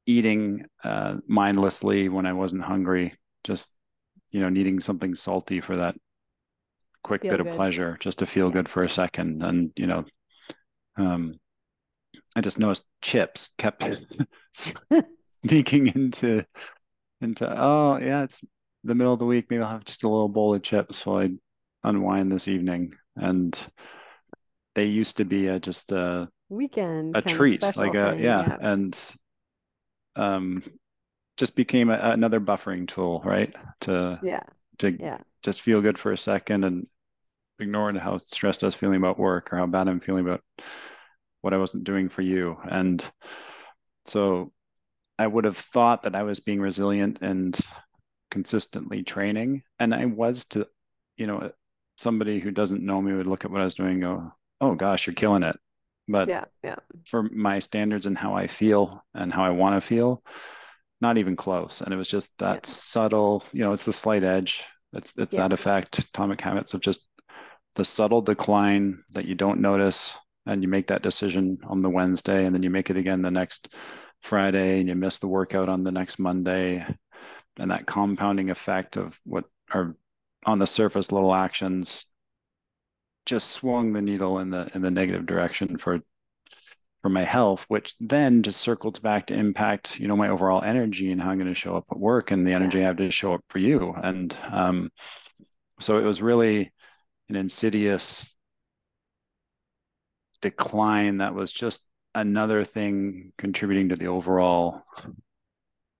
[0.05, 3.69] eating uh, mindlessly when I wasn't hungry, just
[4.31, 5.95] you know needing something salty for that
[7.03, 7.47] quick feel bit good.
[7.47, 8.53] of pleasure, just to feel yeah.
[8.53, 10.05] good for a second, and you know,
[10.97, 11.39] um,
[12.35, 13.83] I just noticed chips kept
[15.25, 16.45] sneaking into
[17.19, 18.43] into oh yeah, it's
[18.83, 19.47] the middle of the week.
[19.49, 21.29] Maybe I'll have just a little bowl of chips while I
[21.83, 23.57] unwind this evening, and
[24.75, 28.57] they used to be a, just a weekend a treat, like a thing, yeah, yeah,
[28.61, 29.11] and
[30.15, 30.63] um,
[31.37, 33.53] just became a, another buffering tool, right?
[33.81, 34.43] To yeah,
[34.79, 35.17] to yeah.
[35.43, 36.87] just feel good for a second and
[37.59, 40.41] ignoring how stressed I was feeling about work or how bad I'm feeling about
[41.41, 42.57] what I wasn't doing for you.
[42.69, 43.03] And
[44.05, 44.51] so
[45.17, 47.57] I would have thought that I was being resilient and
[48.29, 49.63] consistently training.
[49.79, 50.67] And I was to,
[51.17, 51.51] you know,
[51.97, 55.05] somebody who doesn't know me would look at what I was doing go, oh gosh,
[55.05, 55.57] you're killing it.
[56.07, 56.77] But yeah, yeah.
[57.05, 60.23] for my standards and how I feel and how I want to feel,
[60.99, 61.81] not even close.
[61.81, 62.73] And it was just that yeah.
[62.73, 64.63] subtle, you know, it's the slight edge.
[64.93, 65.41] It's it's yeah.
[65.41, 67.07] that effect, atomic habits of just
[67.75, 70.15] the subtle decline that you don't notice
[70.51, 73.31] and you make that decision on the Wednesday and then you make it again the
[73.31, 73.73] next
[74.21, 76.85] Friday and you miss the workout on the next Monday
[77.57, 79.95] and that compounding effect of what are
[80.45, 82.05] on the surface little actions
[83.25, 86.01] just swung the needle in the in the negative direction for
[87.01, 91.11] for my health, which then just circles back to impact, you know, my overall energy
[91.11, 92.79] and how I'm going to show up at work and the energy.
[92.79, 93.93] I have to show up for you.
[94.03, 94.91] And um,
[95.79, 96.71] so it was really
[97.27, 98.31] an insidious
[100.41, 104.83] decline that was just another thing contributing to the overall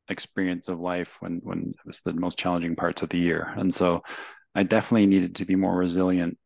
[0.10, 3.52] experience of life when when it was the most challenging parts of the year.
[3.56, 4.04] And so
[4.54, 6.38] I definitely needed to be more resilient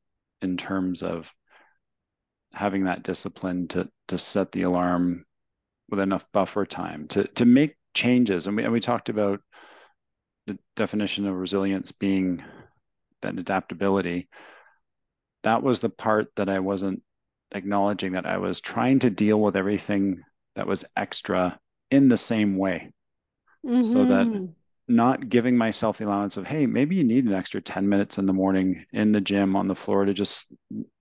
[0.41, 1.31] in terms of
[2.53, 5.25] having that discipline to to set the alarm
[5.89, 8.47] with enough buffer time to to make changes.
[8.47, 9.41] And we and we talked about
[10.47, 12.43] the definition of resilience being
[13.21, 14.29] that adaptability.
[15.43, 17.01] That was the part that I wasn't
[17.51, 20.23] acknowledging that I was trying to deal with everything
[20.55, 21.59] that was extra
[21.91, 22.91] in the same way.
[23.65, 23.83] Mm-hmm.
[23.83, 24.45] So that mm-hmm
[24.87, 28.27] not giving myself the allowance of hey maybe you need an extra 10 minutes in
[28.27, 30.45] the morning in the gym on the floor to just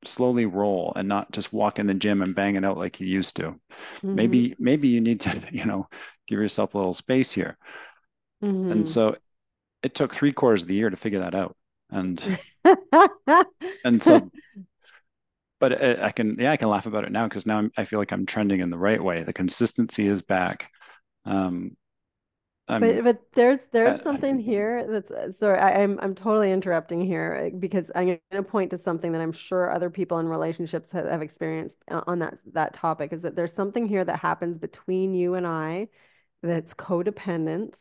[0.05, 3.07] slowly roll and not just walk in the gym and bang it out like you
[3.07, 4.15] used to mm-hmm.
[4.15, 5.87] maybe maybe you need to you know
[6.27, 7.59] give yourself a little space here
[8.43, 8.73] mm-hmm.
[8.73, 9.17] and so
[9.83, 11.55] it took three quarters of the year to figure that out
[11.91, 12.23] and
[13.85, 14.31] and so
[15.65, 17.85] but I, I can yeah i can laugh about it now because now I'm, i
[17.85, 19.23] feel like i'm trending in the right way.
[19.23, 20.71] The consistency is back.
[21.25, 21.77] Um,
[22.67, 26.53] but but there's there's uh, something here that's uh, sorry I, am I'm, I'm totally
[26.53, 30.19] interrupting here uh, because I'm going to point to something that I'm sure other people
[30.19, 34.19] in relationships have, have experienced on that that topic is that there's something here that
[34.19, 35.89] happens between you and I
[36.43, 37.75] that's codependence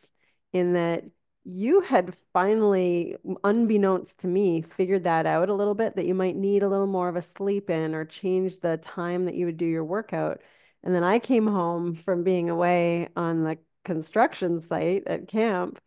[0.54, 1.04] in that
[1.46, 6.36] you had finally unbeknownst to me figured that out a little bit that you might
[6.36, 9.58] need a little more of a sleep in or change the time that you would
[9.58, 10.42] do your workout.
[10.84, 15.80] And then I came home from being away on the construction site at camp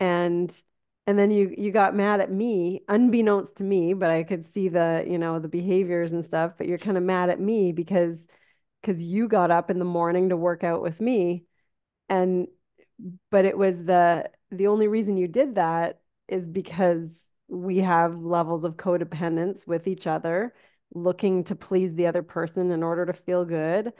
[0.00, 0.52] and
[1.06, 4.68] and then you you got mad at me unbeknownst to me but i could see
[4.68, 8.18] the you know the behaviors and stuff but you're kind of mad at me because
[8.82, 11.44] because you got up in the morning to work out with me.
[12.08, 12.48] And
[13.30, 17.08] but it was the the only reason you did that is because
[17.48, 20.54] we have levels of codependence with each other
[20.94, 23.92] looking to please the other person in order to feel good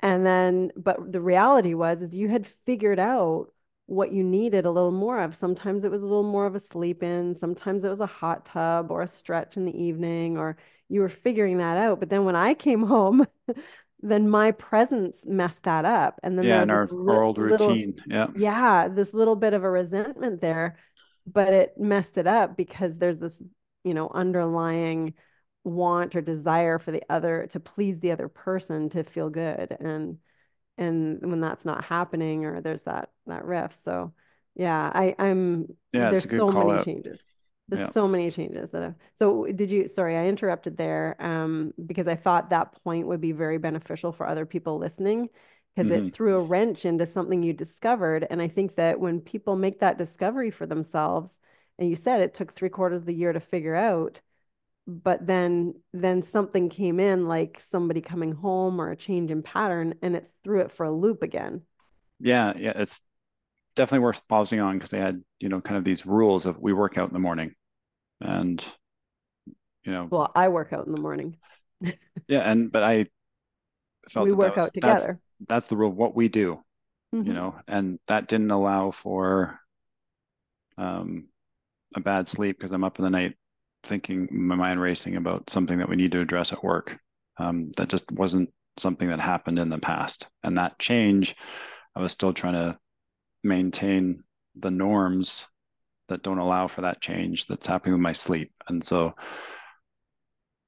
[0.00, 3.46] and then, but the reality was, is you had figured out
[3.86, 5.36] what you needed a little more of.
[5.36, 8.44] Sometimes it was a little more of a sleep in, sometimes it was a hot
[8.46, 10.56] tub or a stretch in the evening, or
[10.88, 12.00] you were figuring that out.
[12.00, 13.26] But then when I came home,
[14.04, 16.20] then my presence messed that up.
[16.22, 17.96] And then yeah, and our, li- old routine.
[18.06, 18.26] yeah.
[18.36, 20.78] Yeah, this little bit of a resentment there,
[21.26, 23.32] but it messed it up because there's this,
[23.82, 25.14] you know, underlying
[25.64, 30.18] want or desire for the other to please the other person to feel good and
[30.76, 34.12] and when that's not happening or there's that that rift so
[34.54, 36.84] yeah i i'm yeah, there's so many out.
[36.84, 37.18] changes
[37.68, 37.90] there's yeah.
[37.92, 42.14] so many changes that have so did you sorry i interrupted there um because i
[42.16, 45.28] thought that point would be very beneficial for other people listening
[45.74, 46.08] because mm-hmm.
[46.08, 49.80] it threw a wrench into something you discovered and i think that when people make
[49.80, 51.32] that discovery for themselves
[51.78, 54.20] And you said it took three quarters of the year to figure out,
[54.86, 59.94] but then then something came in like somebody coming home or a change in pattern
[60.02, 61.62] and it threw it for a loop again.
[62.20, 63.00] Yeah, yeah, it's
[63.76, 66.72] definitely worth pausing on because they had, you know, kind of these rules of we
[66.72, 67.54] work out in the morning
[68.20, 68.64] and
[69.84, 71.36] you know Well, I work out in the morning.
[72.28, 73.06] yeah, and but I
[74.10, 74.80] felt we that work was, out together.
[74.80, 75.08] That's,
[75.48, 76.62] that's the rule of what we do,
[77.12, 77.24] Mhm.
[77.24, 79.60] you know, and that didn't allow for
[80.78, 81.24] um
[81.96, 83.36] a bad sleep because I'm up in the night
[83.84, 86.98] thinking my mind racing about something that we need to address at work.
[87.38, 90.28] Um, that just wasn't something that happened in the past.
[90.44, 91.36] And that change,
[91.96, 92.78] I was still trying to
[93.44, 94.24] maintain
[94.56, 95.46] the norms
[96.08, 98.52] that don't allow for that change that's happening with my sleep.
[98.68, 99.14] And so,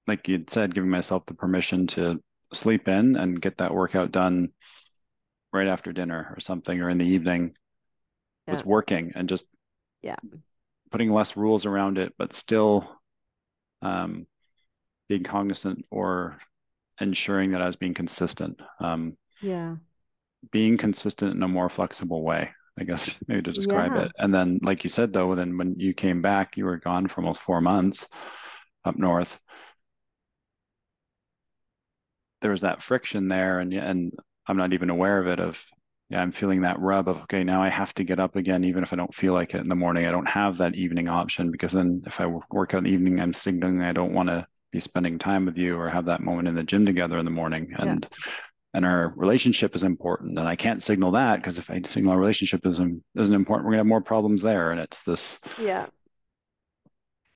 [0.07, 2.23] like you'd said, giving myself the permission to
[2.53, 4.51] sleep in and get that workout done
[5.53, 7.55] right after dinner or something or in the evening
[8.47, 9.47] was working and just
[10.03, 10.17] Yeah.
[10.91, 12.89] putting less rules around it, but still
[13.83, 14.27] um,
[15.09, 16.39] being cognizant or
[17.01, 18.61] ensuring that I was being consistent.
[18.81, 19.77] Um, Yeah.
[20.51, 24.05] being consistent in a more flexible way, I guess, maybe to describe Yeah.
[24.05, 24.13] it.
[24.19, 27.21] And then, like you said, though, then when you came back, you were gone for
[27.21, 28.07] almost four months
[28.85, 29.39] up north.
[32.43, 34.13] There was that friction there, and and
[34.47, 35.41] I'm not even aware of it.
[35.41, 35.63] Of
[36.09, 38.83] yeah, I'm feeling that rub of okay, now I have to get up again, even
[38.83, 40.07] if I don't feel like it in the morning.
[40.07, 43.21] I don't have that evening option because then if I work out in the evening,
[43.21, 46.49] I'm signaling I don't want to be spending time with you or have that moment
[46.49, 47.75] in the gym together in the morning.
[47.79, 48.07] And
[48.77, 50.39] and our relationship is important.
[50.39, 53.73] And I can't signal that because if I signal our relationship isn't isn't important, we're
[53.73, 54.71] gonna have more problems there.
[54.71, 55.87] And it's this Yeah.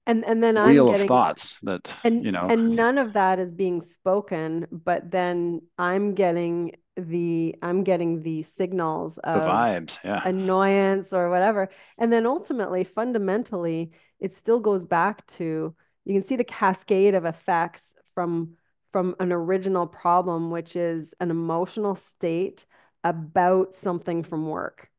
[0.07, 3.15] And and then I'm wheel of getting thoughts that and you know and none of
[3.15, 9.43] that is being spoken, but then I'm getting the I'm getting the signals the of
[9.43, 9.99] vibes.
[10.05, 10.21] Yeah.
[10.23, 11.71] annoyance or whatever.
[11.97, 15.75] And then ultimately, fundamentally, it still goes back to
[16.05, 17.83] you can see the cascade of effects
[18.15, 18.57] from
[18.93, 22.65] from an original problem, which is an emotional state
[23.05, 24.91] about something from work.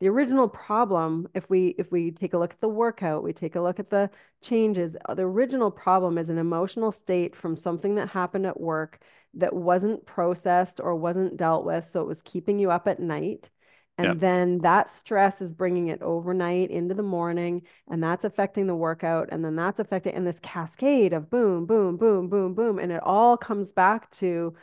[0.00, 3.54] The original problem, if we if we take a look at the workout, we take
[3.56, 7.96] a look at the changes, uh, the original problem is an emotional state from something
[7.96, 9.00] that happened at work
[9.34, 13.50] that wasn't processed or wasn't dealt with, so it was keeping you up at night.
[14.00, 14.20] And Yep.
[14.20, 19.28] then that stress is bringing it overnight into the morning, and that's affecting the workout.
[19.30, 22.78] And then that's affecting, and this cascade of boom, boom, boom, boom, boom.
[22.78, 24.54] And it all comes back to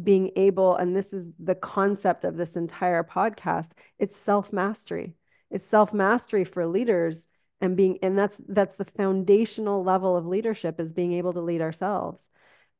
[0.00, 5.14] being able, and this is the concept of this entire podcast, it's self-mastery.
[5.50, 7.26] It's self-mastery for leaders
[7.60, 11.62] and being, and that's that's the foundational level of leadership is being able to lead
[11.62, 12.20] ourselves.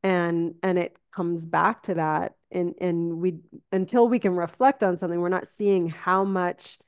[0.05, 2.37] And and it comes back to that.
[2.53, 3.41] And and we
[3.73, 6.79] until we can reflect on something, we're not seeing how much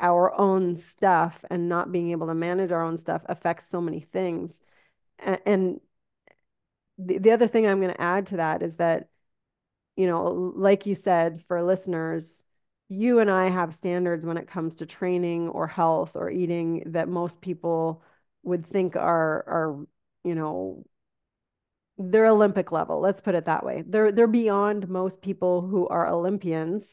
[0.00, 4.00] our own stuff and not being able to manage our own stuff affects so many
[4.00, 4.54] things.
[5.20, 5.80] A- And
[6.98, 9.08] the, the other thing I'm going to add to that is that,
[9.96, 12.44] you know, like you said, for listeners,
[12.88, 17.08] you and I have standards when it comes to training or health or eating that
[17.08, 18.02] most people
[18.44, 19.86] would think are are,
[20.24, 20.84] you know,
[21.98, 23.00] they're Olympic level.
[23.00, 23.82] Let's put it that way.
[23.86, 26.84] They're they're beyond most people who are Olympians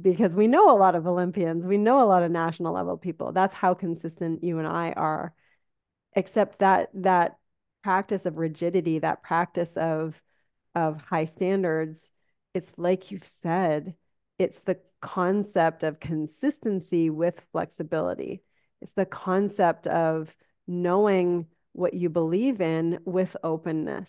[0.00, 1.66] because we know a lot of Olympians.
[1.66, 3.32] We know a lot of national level people.
[3.32, 5.34] That's how consistent you and I are.
[6.14, 7.38] Except that that
[7.82, 10.20] practice of rigidity, that practice of
[10.74, 12.10] of high standards,
[12.54, 13.94] it's like you've said,
[14.38, 18.42] it's the concept of consistency with flexibility.
[18.80, 20.34] It's the concept of
[20.66, 24.08] knowing what you believe in with openness.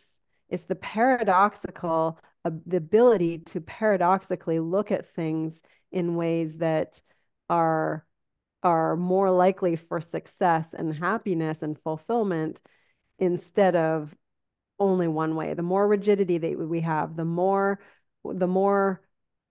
[0.51, 5.59] It's the paradoxical, uh, the ability to paradoxically look at things
[5.91, 7.01] in ways that
[7.49, 8.05] are
[8.63, 12.59] are more likely for success and happiness and fulfillment
[13.17, 14.13] instead of
[14.79, 15.53] only one way.
[15.53, 17.79] The more rigidity that we have, the more
[18.23, 19.01] the more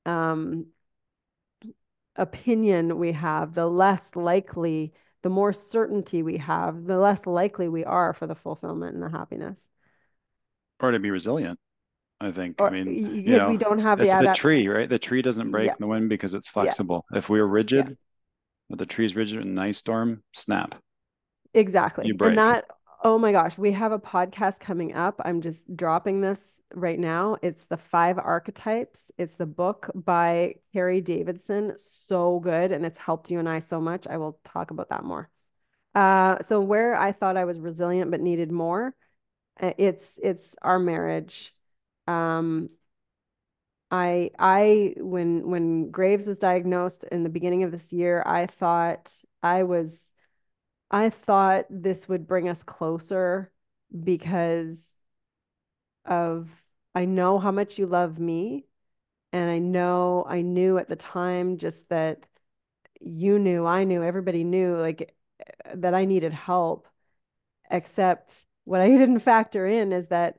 [0.07, 0.67] um,
[2.17, 4.93] opinion we have, the less likely,
[5.23, 9.11] the more certainty we have, the less likely we are for the fulfillment and the
[9.11, 9.57] happiness.
[10.81, 11.59] Or to be resilient.
[12.21, 12.63] I think.
[12.67, 14.43] I mean, you because we don't have the it's the adapt.
[14.43, 14.89] tree, right?
[14.89, 17.05] The tree doesn't break Yeah, in the wind because it's yeah, flexible.
[17.13, 17.99] If we're yeah, rigid,
[18.71, 20.77] but the tree's rigid in an ice storm, snap,
[21.55, 22.15] exactly.
[22.23, 22.39] And break.
[22.39, 22.67] that,
[23.05, 25.21] oh my gosh, we have a podcast coming up.
[25.25, 26.39] I'm just dropping this
[26.75, 27.37] right now.
[27.43, 29.01] It's the five archetypes.
[29.19, 31.75] It's the book by Carrie Davidson.
[32.09, 34.07] So good, and it's helped you and I so much.
[34.07, 35.29] I will talk about that more.
[35.95, 38.95] Uh, so where I thought I was resilient but needed more,
[39.61, 41.55] it's it's our marriage.
[42.07, 42.71] Um,
[43.91, 49.11] I I when when Graves was diagnosed in the beginning of this year, I thought
[49.43, 49.91] I was
[50.91, 53.53] I thought this would bring us closer
[54.05, 54.79] because
[56.05, 56.49] of
[56.95, 58.67] I know how much you love me
[59.33, 62.27] and I know I knew at the time just that
[63.01, 65.15] you knew, I knew, everybody knew like
[65.75, 66.89] that I needed help.
[67.71, 68.33] Except
[68.71, 70.39] what I didn't factor in is that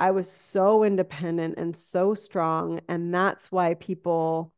[0.00, 2.80] I was so independent and so strong.
[2.88, 4.54] And that's why people,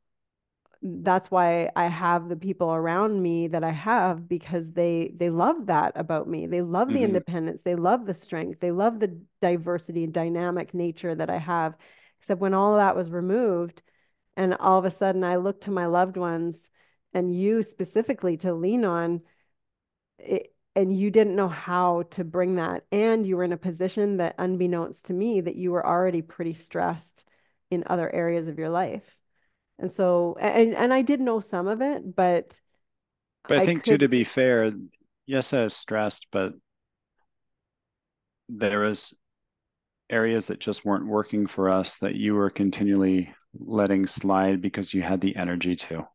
[0.82, 5.66] that's why I have the people around me that I have because they they love
[5.66, 6.46] that about me.
[6.46, 7.04] They love the Mm-hmm.
[7.04, 7.60] independence.
[7.64, 8.60] They love the strength.
[8.60, 11.76] They love the diversity and dynamic nature that I have.
[12.20, 13.82] Except when all of that was removed,
[14.36, 16.56] and all of a sudden I look to my loved ones
[17.14, 19.22] and you specifically to lean on
[20.18, 22.84] it, and you didn't know how to bring that.
[22.92, 26.54] And you were in a position that, unbeknownst to me, that you were already pretty
[26.54, 27.24] stressed
[27.72, 29.04] in other areas of your life.
[29.78, 32.60] And so, and, and I did know some of it, but
[33.48, 34.72] But I I think too, to be fair,
[35.26, 36.54] yes, I was stressed, but
[38.48, 39.14] there was
[40.10, 45.02] areas that just weren't working for us that you were continually letting slide because you
[45.02, 46.06] had the energy to.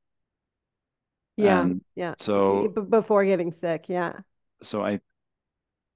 [1.38, 2.16] yeah, yeah.
[2.18, 4.14] so before getting sick, yeah.
[4.64, 5.01] So I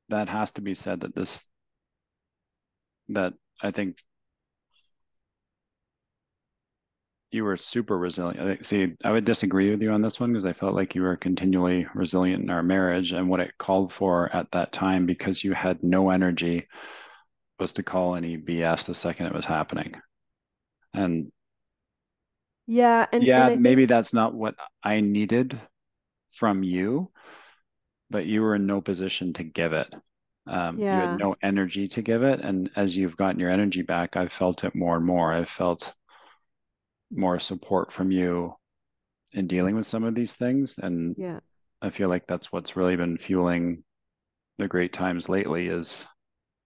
[0.10, 1.44] that has to be said that this
[3.10, 3.98] that I think
[7.32, 8.66] you were super resilient.
[8.66, 11.18] See, I would disagree with you on this one because I felt like you were
[11.18, 15.54] continually resilient in our marriage and what it called for at that time because you
[15.54, 16.68] had no energy
[17.60, 19.96] was to call any BS the second it was happening.
[20.94, 21.32] And
[22.68, 25.60] Yeah, and and yeah, I maybe think that's not what I needed
[26.32, 27.12] from you,
[28.10, 29.94] but you were in no position to give it.
[30.48, 32.42] Um, you had no energy to give it.
[32.42, 35.34] And as you've gotten your energy back, I've felt it more and more.
[35.34, 35.94] I've felt
[37.12, 38.54] more support from you
[39.34, 40.78] in dealing with some of these things.
[40.78, 41.40] And yeah,
[41.82, 43.84] I feel like that's what's really been fueling
[44.60, 46.06] the great times lately is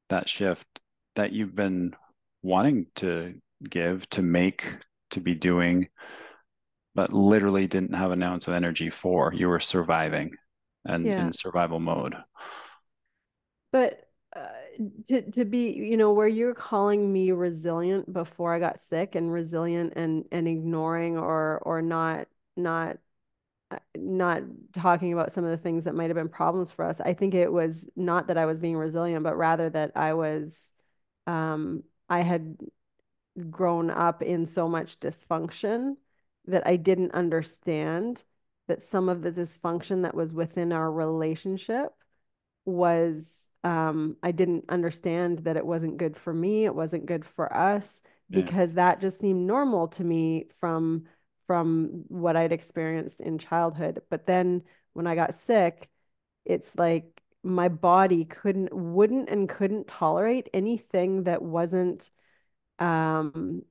[0.10, 0.68] that shift
[1.16, 1.96] that you've been
[2.44, 3.36] wanting to
[3.70, 4.66] give, to make,
[5.12, 5.90] to be doing,
[6.96, 9.34] but literally didn't have an ounce of energy for.
[9.34, 10.36] You were surviving
[10.86, 11.26] and yeah.
[11.26, 12.16] in survival mode.
[13.72, 14.48] But uh,
[15.08, 19.32] to to be, you know, where you're calling me resilient before I got sick and
[19.32, 22.98] resilient and and ignoring or or not not
[23.72, 26.98] uh, not talking about some of the things that might have been problems for us.
[27.04, 30.54] I think it was not that I was being resilient, but rather that I was
[31.28, 32.58] um I had
[33.50, 35.96] grown up in so much dysfunction
[36.48, 38.24] that I didn't understand
[38.70, 41.94] that some of the dysfunction that was within our relationship
[42.66, 43.24] was
[43.64, 47.86] um, I didn't understand that it wasn't good for me, it wasn't good for us
[48.30, 48.42] Yeah.
[48.42, 51.06] because that just seemed normal to me from
[51.48, 54.04] from what I'd experienced in childhood.
[54.10, 54.64] But then
[54.94, 55.90] when I got sick,
[56.46, 62.10] it's like my body couldn't wouldn't and couldn't tolerate anything that wasn't
[62.80, 63.64] um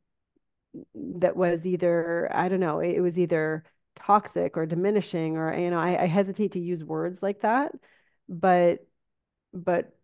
[0.94, 3.64] that was either I don't know, it was either
[3.99, 7.72] toxic or diminishing or you know, I, I hesitate to use words like that,
[8.28, 8.86] but
[9.55, 9.96] but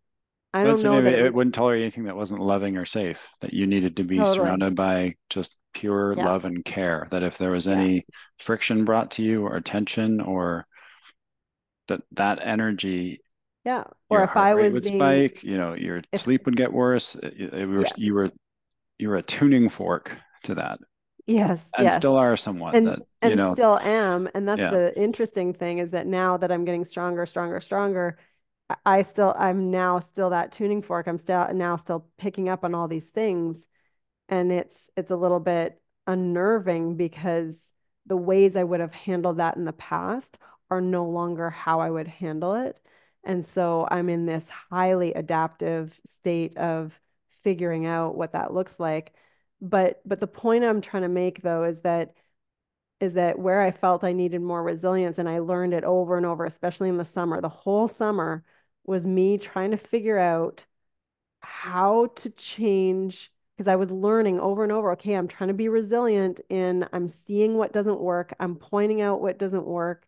[0.55, 3.53] I don't know that it it wouldn't tolerate anything that wasn't loving or safe, that
[3.53, 4.25] you needed to be totally.
[4.25, 6.25] surrounded by just pure Yeah.
[6.25, 7.07] love and care.
[7.11, 7.73] That if there was Yeah.
[7.77, 8.07] any
[8.39, 10.67] friction brought to you or tension or
[11.89, 13.21] that that energy,
[13.65, 13.85] Yeah.
[14.09, 17.15] Or if I was would being spike, you know, your if sleep would get worse.
[17.17, 17.93] It, it were, yeah.
[17.97, 18.31] you were
[18.99, 20.81] you were a tuning fork to that
[21.27, 21.93] Yes, and yes.
[21.93, 24.29] still are somewhat And that, you and know, still am.
[24.35, 24.71] And that's yeah.
[24.71, 28.19] the interesting thing is that now that I'm getting stronger, stronger, stronger,
[28.71, 31.07] I I still I'm now still that tuning fork.
[31.07, 33.59] I'm still now still picking up on all these things.
[34.29, 37.57] And it's it's a little bit unnerving because
[38.07, 40.39] the ways I would have handled that in the past
[40.71, 42.79] are no longer how I would handle it.
[43.25, 46.93] And so I'm in this highly adaptive state of
[47.43, 49.15] figuring out what that looks like.
[49.65, 52.15] But but the point I'm trying to make though is that
[53.01, 56.27] is that where I felt I needed more resilience and I learned it over and
[56.27, 58.45] over, especially in the summer, the whole summer
[58.87, 60.65] was me trying to figure out
[61.41, 65.69] how to change because I was learning over and over, okay, I'm trying to be
[65.71, 70.07] resilient in I'm seeing what doesn't work, I'm pointing out what doesn't work.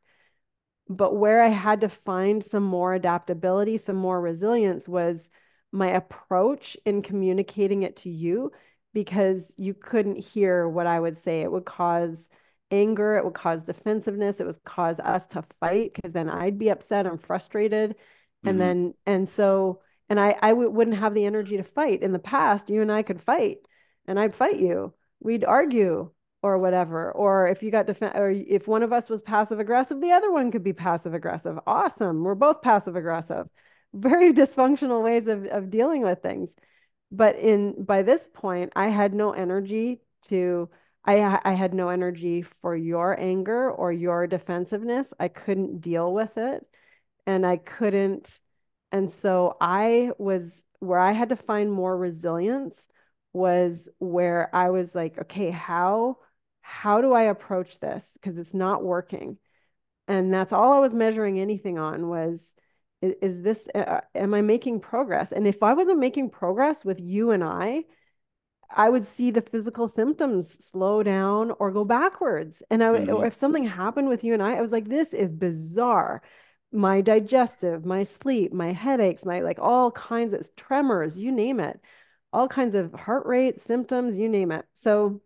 [0.89, 5.29] But where I had to find some more adaptability, some more resilience was
[5.73, 8.53] my approach in communicating it to you
[8.97, 11.43] because you couldn't hear what I would say.
[11.43, 12.17] It would cause
[12.71, 16.71] anger, it would cause defensiveness, it would cause us to fight because then I'd be
[16.71, 17.97] upset and frustrated.
[18.47, 22.03] And hmm then, and so, and I, I w- wouldn't have the energy to fight.
[22.03, 23.59] In the past, you and I could fight
[24.07, 24.95] and I'd fight you.
[25.21, 26.11] We'd argue
[26.43, 27.11] or whatever.
[27.13, 30.31] Or if you got defense, or if one of us was passive aggressive, the other
[30.33, 31.59] one could be passive aggressive.
[31.67, 32.23] Awesome.
[32.25, 33.49] We're both passive aggressive.
[33.95, 36.51] Very dysfunctional ways of, of dealing with things.
[37.11, 40.69] But in by this point, I had no energy to
[41.05, 45.09] I I had no energy for your anger or your defensiveness.
[45.21, 46.67] I couldn't deal with it
[47.27, 48.41] and I couldn't
[48.93, 50.51] and so I was
[50.81, 52.77] where I had to find more resilience
[53.33, 56.19] was where I was like, okay, how
[56.63, 58.05] how do I approach this?
[58.15, 59.39] Because it's not working.
[60.09, 62.41] And that's all I was measuring anything on was
[63.03, 65.33] is, is this uh, am I making progress?
[65.33, 67.85] And if I wasn't making progress with you and I,
[68.75, 72.57] I would see the physical symptoms slow down or go backwards.
[72.71, 73.25] And I, mm-hmm.
[73.27, 76.23] if something happened with you and I, I was like, this is bizarre.
[76.73, 81.81] My digestive, my sleep, my headaches, my like all kinds of tremors, you name it
[82.37, 84.67] all kinds of heart rate symptoms, you name it.
[84.83, 85.21] So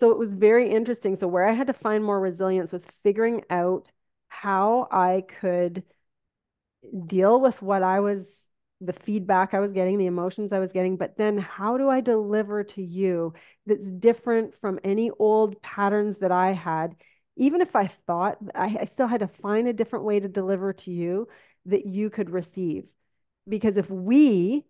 [0.00, 1.16] so it was very interesting.
[1.16, 3.90] So where I had to find more resilience was figuring out
[4.28, 5.82] how I could
[7.06, 8.26] deal with what I was
[8.80, 12.00] the feedback I was getting, the emotions I was getting, but then how do I
[12.00, 13.34] deliver to you
[13.66, 16.94] that's different from any old patterns that I had?
[17.36, 20.72] Even if I thought I, I still had to find a different way to deliver
[20.72, 21.28] to you
[21.66, 22.84] that you could receive.
[23.48, 24.64] Because if we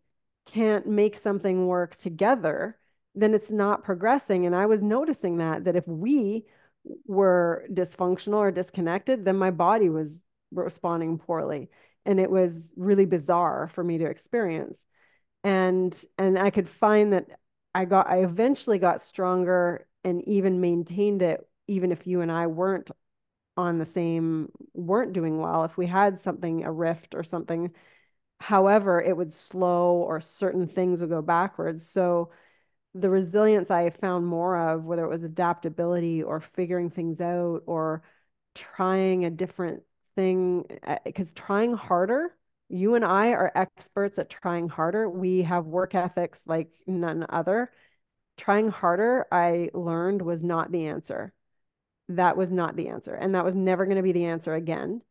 [0.47, 2.79] can't make something work together,
[3.15, 4.47] then it's not progressing.
[4.47, 6.45] And I was noticing that, that if we
[7.07, 10.11] were dysfunctional or disconnected, then my body was
[10.51, 11.69] responding poorly.
[12.09, 14.79] And it was really bizarre for me to experience.
[15.45, 17.27] And and I could find that
[17.75, 22.49] I got I eventually got stronger and even maintained it, even if you and I
[22.49, 22.91] weren't
[23.57, 25.65] on the same weren't doing well.
[25.65, 27.73] If we had something, a rift or something
[28.41, 31.89] However, it would slow or certain things would go backwards.
[31.89, 32.31] So
[32.95, 38.03] the resilience I found more of, whether it was adaptability or figuring things out or
[38.55, 39.83] trying a different
[40.19, 40.65] thing,
[41.05, 42.35] because uh, trying harder,
[42.69, 45.09] you and I are experts at trying harder.
[45.09, 47.71] We have work ethics like none other.
[48.37, 51.33] Trying harder, I learned was not the answer.
[52.09, 53.15] That was not the answer.
[53.15, 55.03] And that was never going to be the answer again.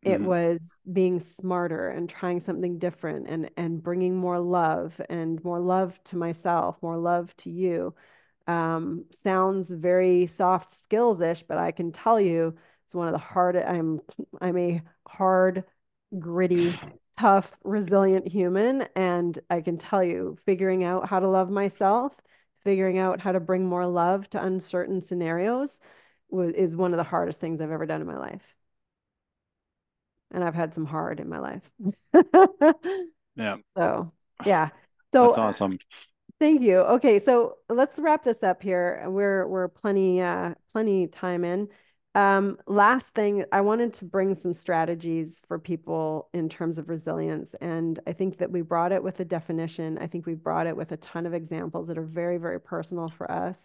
[0.00, 0.26] It mm-hmm.
[0.26, 0.60] was
[0.90, 6.16] being smarter and trying something different and and bringing more love and more love to
[6.16, 7.94] myself, more love to you.
[8.46, 12.54] Um, sounds very soft skills ish, but I can tell you
[12.92, 13.56] it's one of the hard.
[13.56, 14.00] I'm
[14.42, 15.64] I'm a hard,
[16.18, 16.78] gritty,
[17.18, 22.12] tough, resilient human, and I can tell you, figuring out how to love myself,
[22.64, 25.78] figuring out how to bring more love to uncertain scenarios,
[26.32, 28.42] is one of the hardest things I've ever done in my life
[30.32, 31.62] and I've had some hard in my life.
[33.36, 33.56] yeah.
[33.74, 34.12] So,
[34.44, 34.68] yeah.
[35.14, 35.78] So That's awesome.
[36.38, 36.78] Thank you.
[36.78, 39.04] Okay, so let's wrap this up here.
[39.06, 41.68] We're we're plenty uh plenty time in.
[42.14, 47.54] Um, last thing, I wanted to bring some strategies for people in terms of resilience.
[47.60, 49.96] And I think that we brought it with a definition.
[49.98, 53.08] I think we brought it with a ton of examples that are very, very personal
[53.08, 53.56] for us.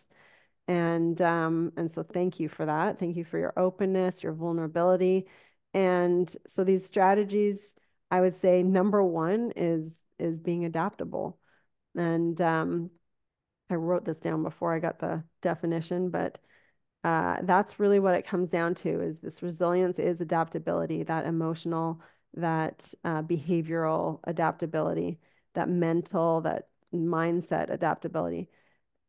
[0.67, 2.99] And um, and so thank you for that.
[2.99, 5.27] Thank you for your openness, your vulnerability.
[5.73, 7.59] And so these strategies,
[8.11, 11.37] I would say number one is is being adaptable.
[11.95, 12.91] And um,
[13.69, 16.37] I wrote this down before I got the definition, but
[17.07, 22.01] uh, that's really what it comes down to is this resilience is adaptability, that emotional,
[22.33, 25.17] that uh, behavioral adaptability,
[25.53, 28.49] that mental, that mindset adaptability.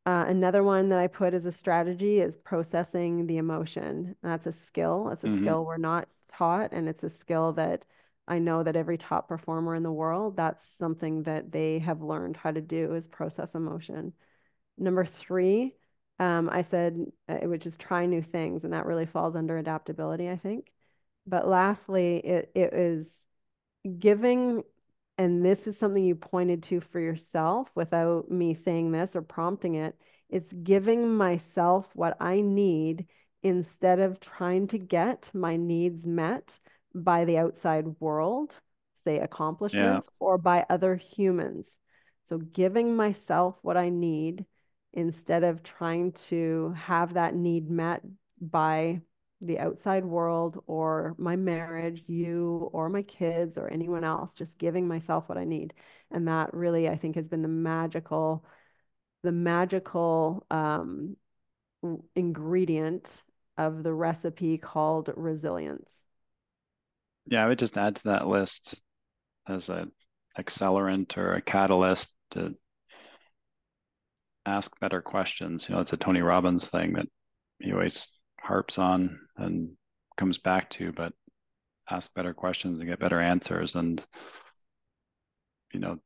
[0.07, 4.14] Uh, another one that I put as a strategy is processing the emotion.
[4.22, 5.11] That's a skill.
[5.12, 5.42] It's a mm-hmm.
[5.42, 7.84] skill we're not taught, and it's a skill that
[8.28, 12.36] I know that every top performer in the world, that's something that they have learned
[12.36, 14.12] how to do is process emotion.
[14.78, 15.74] Number three,
[16.19, 20.29] um, I said, uh, which is try new things, and that really falls under adaptability,
[20.29, 20.71] I think.
[21.27, 23.07] But lastly, it, it is
[23.99, 24.62] giving,
[25.16, 29.77] and this is something you pointed to for yourself without me saying this or prompting
[29.77, 29.95] it,
[30.29, 33.07] it's giving myself what I need
[33.43, 36.59] instead of trying to get my needs met
[36.95, 38.53] by the outside world,
[39.05, 40.16] say accomplishments, yeah.
[40.19, 41.66] or by other humans.
[42.29, 44.45] So giving myself what I need
[44.93, 48.03] instead of trying to have that need met
[48.41, 49.01] by
[49.41, 54.89] the outside world or my marriage, you or my kids or anyone else, just giving
[54.89, 55.74] myself what I need.
[56.11, 58.45] And that really, I think, has been the magical,
[59.22, 61.16] the magical um,
[62.14, 63.09] ingredient
[63.57, 65.89] of the recipe called resilience.
[67.26, 68.82] Yeah, I would just add to that list
[69.49, 69.93] as an
[70.39, 72.57] accelerant or a catalyst to
[74.49, 75.68] ask better questions.
[75.68, 77.07] You know, it's a Tony Robbins thing that
[77.59, 78.09] he always
[78.40, 79.70] harps on and
[80.16, 81.12] comes back to, but
[81.90, 83.74] ask better questions and get better answers.
[83.74, 84.05] And,
[85.72, 85.99] you know,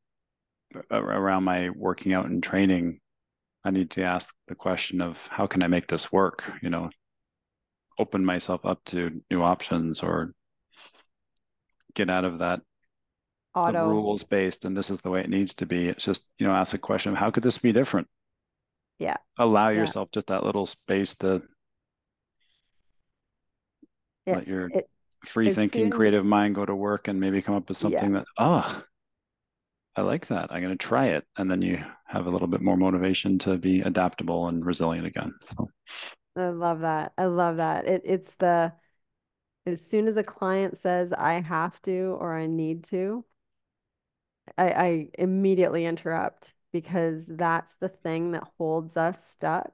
[0.90, 3.01] around my working out and training,
[3.64, 6.45] I need to ask the question of how can I make this work?
[6.62, 6.90] You know,
[7.99, 10.32] open myself up to new options or
[11.95, 12.61] get out of that
[13.55, 13.86] Auto.
[13.86, 15.88] rules based and this is the way it needs to be.
[15.88, 18.09] It's just, you know, ask the question of how could this be different?
[19.03, 19.17] Yeah.
[19.37, 19.81] Allow yeah.
[19.81, 21.43] yourself just that little space to
[24.27, 24.89] it, let your it,
[25.27, 28.21] free thinking, soon, creative mind go to work and maybe come up with something yeah.
[28.21, 28.83] that, oh,
[29.97, 30.53] I like that.
[30.53, 31.25] I'm going to try it.
[31.37, 35.35] And then you have a little bit more motivation to be adaptable and resilient again.
[35.43, 35.69] So
[36.37, 37.13] I love that.
[37.19, 37.87] I love that.
[37.89, 38.73] It, it's the,
[39.67, 43.25] as soon as a client says, I have to or I need to,
[44.57, 49.73] I, I immediately interrupt because that's the thing that holds us stuck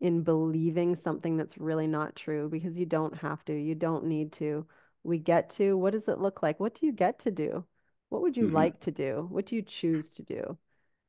[0.00, 4.32] in believing something that's really not true because you don't have to, you don't need
[4.32, 4.66] to.
[5.02, 6.60] We get to, what does it look like?
[6.60, 7.64] What do you get to do?
[8.10, 8.56] What would you mm-hmm.
[8.56, 9.26] like to do?
[9.30, 10.56] What do you choose to do?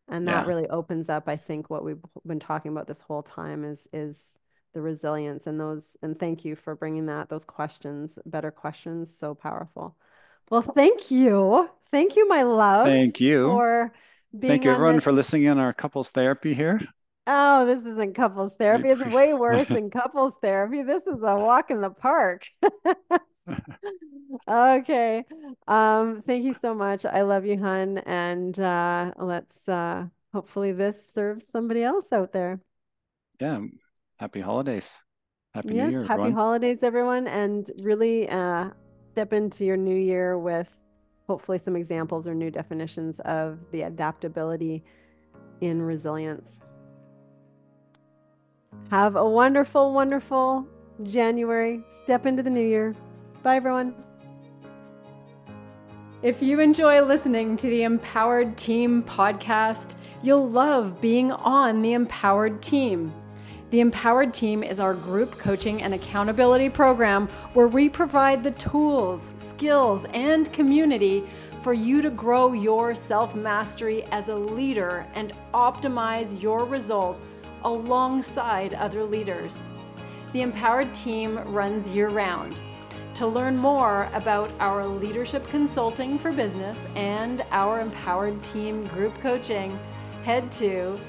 [0.08, 0.48] And that yeah.
[0.48, 4.16] really opens up, I think, what we've been talking about this whole time is is
[4.74, 9.34] the resilience and those and thank you for bringing that those questions better questions so
[9.34, 9.96] powerful
[10.52, 13.92] well thank you thank you my love thank you for
[14.42, 15.04] thank you everyone this.
[15.04, 16.82] for listening in our couples therapy here
[17.28, 21.72] oh this isn't couples therapy it's way worse than couples therapy this is a walk
[21.72, 22.46] in the park
[24.48, 25.24] okay
[25.68, 30.96] um thank you so much i love you hun and uh let's uh hopefully this
[31.16, 32.60] serves somebody else out there
[33.40, 33.60] yeah
[34.20, 34.92] happy holidays.
[35.54, 36.02] Happy yes, New Year.
[36.02, 36.34] Happy everyone.
[36.34, 37.28] holidays, everyone.
[37.28, 38.70] And really uh,
[39.12, 40.68] step into your new year with
[41.30, 44.84] hopefully some examples or new definitions of the adaptability
[45.62, 46.50] in resilience.
[48.90, 50.66] Have a wonderful, wonderful
[51.04, 51.84] January.
[52.04, 52.96] Step into the new year.
[53.44, 53.94] Bye, everyone.
[56.24, 62.60] If you enjoy listening to the Empowered Team podcast, you'll love being on the Empowered
[62.64, 63.14] Team.
[63.72, 69.32] The Empowered Team is our group coaching and accountability program where we provide the tools,
[69.38, 71.24] skills, and community
[71.62, 78.74] for you to grow your self mastery as a leader and optimize your results alongside
[78.74, 79.60] other leaders.
[80.34, 82.60] The Empowered Team runs year round.
[83.16, 89.78] To learn more about our leadership consulting for business and our Empowered Team group coaching,
[90.24, 91.00] head to